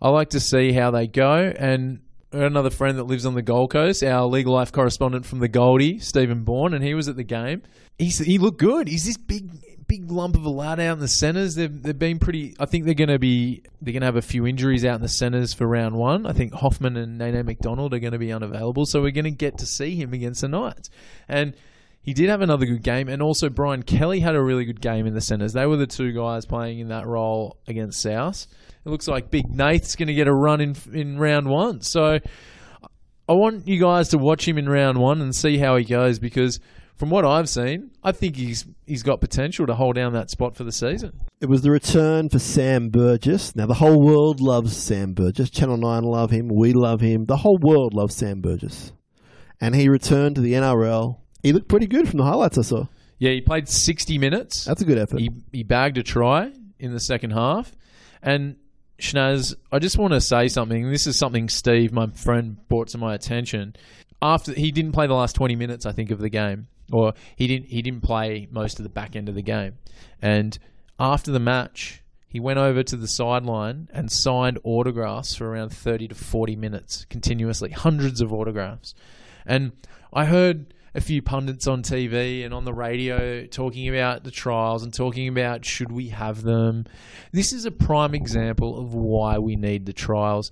[0.00, 1.52] I like to see how they go.
[1.58, 2.00] And
[2.32, 5.98] another friend that lives on the Gold Coast, our legal life correspondent from the Goldie,
[5.98, 7.62] Stephen Bourne, and he was at the game.
[7.98, 8.88] He's, he looked good.
[8.88, 9.50] He's this big
[9.86, 11.54] big lump of a lad out in the centres.
[11.54, 12.54] They've they've been pretty.
[12.58, 15.02] I think they're going to be they're going to have a few injuries out in
[15.02, 16.26] the centres for round one.
[16.26, 19.30] I think Hoffman and Nene McDonald are going to be unavailable, so we're going to
[19.30, 20.90] get to see him against the Knights.
[21.28, 21.54] And
[22.02, 25.06] he did have another good game, and also Brian Kelly had a really good game
[25.06, 25.52] in the centres.
[25.52, 28.46] They were the two guys playing in that role against South.
[28.84, 31.80] It looks like Big Nath's going to get a run in in round one.
[31.80, 32.20] So
[33.28, 36.20] I want you guys to watch him in round one and see how he goes
[36.20, 36.60] because
[36.96, 40.56] from what I've seen, I think he's he's got potential to hold down that spot
[40.56, 41.20] for the season.
[41.40, 43.54] It was the return for Sam Burgess.
[43.54, 45.50] Now, the whole world loves Sam Burgess.
[45.50, 46.48] Channel 9 love him.
[46.48, 47.26] We love him.
[47.26, 48.92] The whole world loves Sam Burgess.
[49.60, 51.18] And he returned to the NRL.
[51.42, 52.86] He looked pretty good from the highlights I saw.
[53.18, 54.64] Yeah, he played 60 minutes.
[54.64, 55.20] That's a good effort.
[55.20, 57.74] He he bagged a try in the second half,
[58.22, 58.56] and
[58.98, 60.90] Schnaz, I just want to say something.
[60.90, 63.76] This is something Steve, my friend, brought to my attention.
[64.22, 67.46] After he didn't play the last 20 minutes, I think, of the game, or he
[67.46, 69.74] didn't he didn't play most of the back end of the game,
[70.20, 70.58] and
[70.98, 72.02] after the match.
[72.28, 77.06] He went over to the sideline and signed autographs for around 30 to 40 minutes
[77.08, 78.94] continuously, hundreds of autographs.
[79.46, 79.72] And
[80.12, 84.82] I heard a few pundits on TV and on the radio talking about the trials
[84.82, 86.86] and talking about should we have them.
[87.32, 90.50] This is a prime example of why we need the trials.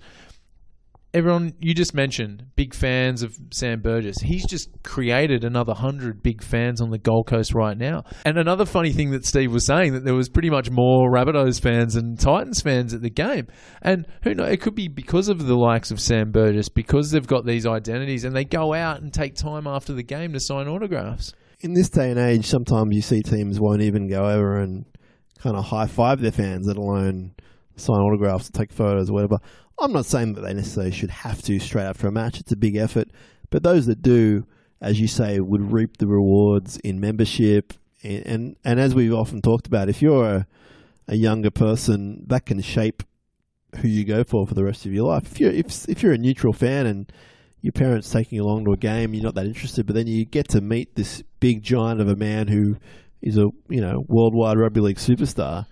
[1.15, 4.17] Everyone, you just mentioned big fans of Sam Burgess.
[4.19, 8.03] He's just created another hundred big fans on the Gold Coast right now.
[8.25, 11.61] And another funny thing that Steve was saying that there was pretty much more Rabbitohs
[11.61, 13.47] fans and Titans fans at the game.
[13.81, 14.51] And who knows?
[14.51, 18.25] It could be because of the likes of Sam Burgess, because they've got these identities
[18.25, 21.33] and they go out and take time after the game to sign autographs.
[21.61, 24.83] In this day and age, sometimes you see teams won't even go over and
[25.39, 27.35] kind of high five their fans, let alone
[27.77, 29.37] sign autographs, take photos, whatever.
[29.79, 32.39] I'm not saying that they necessarily should have to straight after a match.
[32.39, 33.09] It's a big effort.
[33.49, 34.45] But those that do,
[34.81, 37.73] as you say, would reap the rewards in membership.
[38.03, 40.47] And, and, and as we've often talked about, if you're a,
[41.07, 43.03] a younger person, that can shape
[43.77, 45.31] who you go for for the rest of your life.
[45.31, 47.11] If you're, if, if you're a neutral fan and
[47.65, 50.23] your parents taking you along to a game, you're not that interested, but then you
[50.23, 52.77] get to meet this big giant of a man who
[53.23, 55.65] is a you know worldwide rugby league superstar.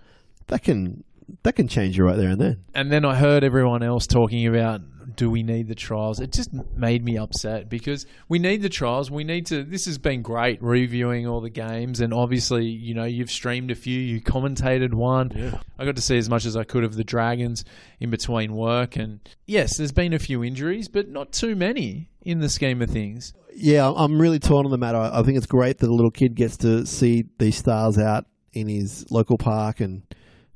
[0.48, 1.04] That can
[1.42, 2.64] that can change you right there and then.
[2.74, 4.80] And then I heard everyone else talking about
[5.16, 6.20] do we need the trials?
[6.20, 9.10] It just made me upset because we need the trials.
[9.10, 9.62] We need to.
[9.62, 13.74] This has been great reviewing all the games, and obviously, you know, you've streamed a
[13.74, 15.32] few, you commentated one.
[15.34, 15.60] Yeah.
[15.78, 17.64] I got to see as much as I could of the Dragons
[18.00, 22.40] in between work, and yes, there's been a few injuries, but not too many in
[22.40, 23.34] the scheme of things.
[23.54, 24.98] Yeah, I'm really torn on the matter.
[24.98, 28.68] I think it's great that a little kid gets to see these stars out in
[28.68, 30.02] his local park and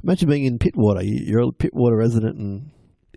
[0.03, 1.05] imagine being in Pittwater.
[1.05, 2.71] You- You're a Pittwater resident and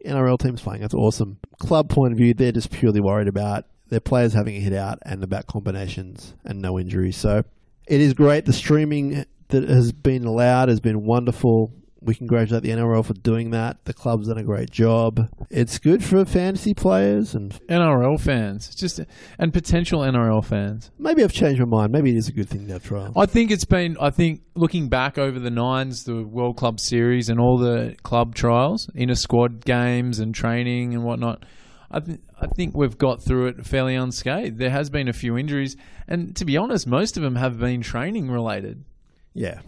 [0.06, 0.82] NRL team's playing.
[0.82, 1.38] That's awesome.
[1.60, 5.00] Club point of view, they're just purely worried about their players having a hit out
[5.04, 7.18] and the about combinations and no injuries.
[7.18, 7.44] So
[7.88, 8.46] it is great.
[8.46, 11.74] The streaming that has been allowed has been wonderful.
[12.04, 13.86] We congratulate the NRL for doing that.
[13.86, 15.30] The club's done a great job.
[15.52, 18.99] It's good for fantasy players, and NRL fans, just
[19.38, 20.89] and potential NRL fans.
[20.97, 21.91] maybe I've changed my mind.
[21.91, 23.14] Maybe it is a good thing to have trials.
[23.16, 23.97] I think it's been.
[24.02, 28.34] I think looking back over the nines, the World Club Series, and all the club
[28.34, 31.45] trials, inner squad games, and training and whatnot.
[31.91, 34.58] I, th- I think we've got through it fairly unscathed.
[34.58, 35.76] There has been a few injuries,
[36.08, 38.86] and to be honest, most of them have been training related.
[39.34, 39.60] Yeah.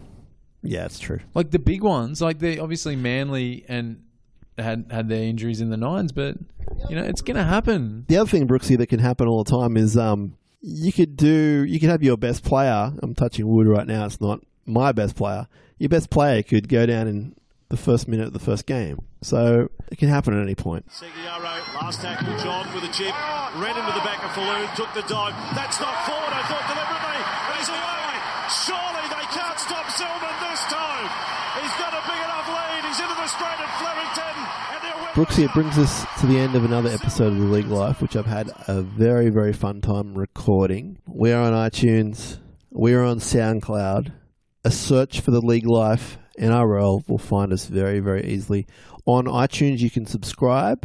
[0.64, 1.20] Yeah, it's true.
[1.34, 4.02] Like the big ones, like they obviously Manly and
[4.58, 6.36] had had their injuries in the nines, but
[6.88, 8.04] you know it's going to happen.
[8.08, 11.64] The other thing, Brookesy, that can happen all the time is um, you could do
[11.64, 12.92] you could have your best player.
[13.02, 14.06] I'm touching wood right now.
[14.06, 15.46] It's not my best player.
[15.78, 17.34] Your best player could go down in
[17.68, 18.98] the first minute of the first game.
[19.22, 20.86] So it can happen at any point.
[20.88, 23.14] Seguiaro, last tackle, John with a chip,
[23.58, 25.34] ran into the back of Falloon, took the dive.
[25.56, 27.20] That's not forward, I thought deliberately.
[27.48, 28.12] And he's away.
[28.68, 31.08] Surely they can't stop Zillman this time.
[31.64, 32.82] He's got a big enough lead.
[32.84, 33.23] He's into the straight at Flemington.
[33.23, 33.23] And they're well
[35.14, 38.16] Brookesy, it brings us to the end of another episode of the League Life, which
[38.16, 40.98] I've had a very, very fun time recording.
[41.06, 42.38] We are on iTunes.
[42.70, 44.12] We are on SoundCloud.
[44.64, 48.66] A search for the League Life NRL will find us very, very easily.
[49.06, 50.84] On iTunes, you can subscribe,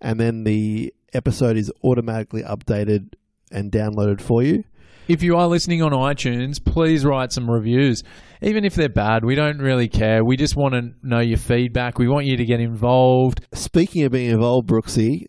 [0.00, 3.14] and then the episode is automatically updated
[3.50, 4.62] and downloaded for you.
[5.06, 8.02] If you are listening on iTunes, please write some reviews.
[8.44, 10.22] Even if they're bad, we don't really care.
[10.22, 11.98] We just want to know your feedback.
[11.98, 13.40] We want you to get involved.
[13.54, 15.28] Speaking of being involved, Brookesy,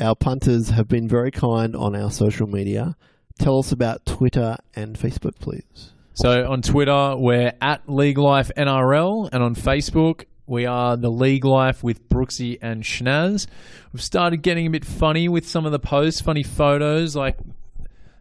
[0.00, 2.96] our punters have been very kind on our social media.
[3.38, 5.92] Tell us about Twitter and Facebook, please.
[6.14, 11.44] So on Twitter, we're at League Life NRL, and on Facebook, we are the League
[11.44, 13.46] Life with Brookesy and Schnaz.
[13.92, 17.36] We've started getting a bit funny with some of the posts, funny photos, like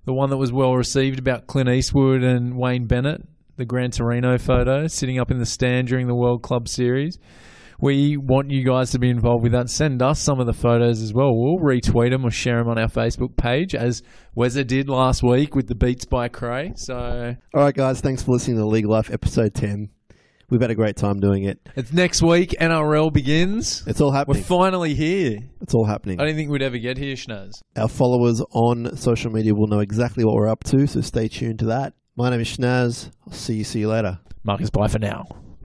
[0.04, 3.24] the one that was well received about Clint Eastwood and Wayne Bennett,
[3.56, 7.20] the Gran Torino photo, sitting up in the stand during the World Club Series.
[7.80, 9.70] We want you guys to be involved with that.
[9.70, 11.32] Send us some of the photos as well.
[11.36, 14.02] We'll retweet them or share them on our Facebook page, as
[14.38, 16.72] Wezza did last week with the Beats by Cray.
[16.76, 19.90] So All right, guys, thanks for listening to League Life episode 10.
[20.50, 21.60] We've had a great time doing it.
[21.76, 22.52] it's next week.
[22.62, 23.84] NRL begins.
[23.88, 24.38] It's all happening.
[24.42, 25.40] We're finally here.
[25.62, 26.22] It's all happening.
[26.22, 27.60] I didn't think we'd ever get here, Schnaz.
[27.76, 31.60] Our followers on social media will know exactly what we're up to, so stay tuned
[31.60, 31.94] to that.
[32.16, 33.10] My name is Schnaz.
[33.26, 34.20] I'll see you, see you later.
[34.44, 35.26] Marcus, bye for now.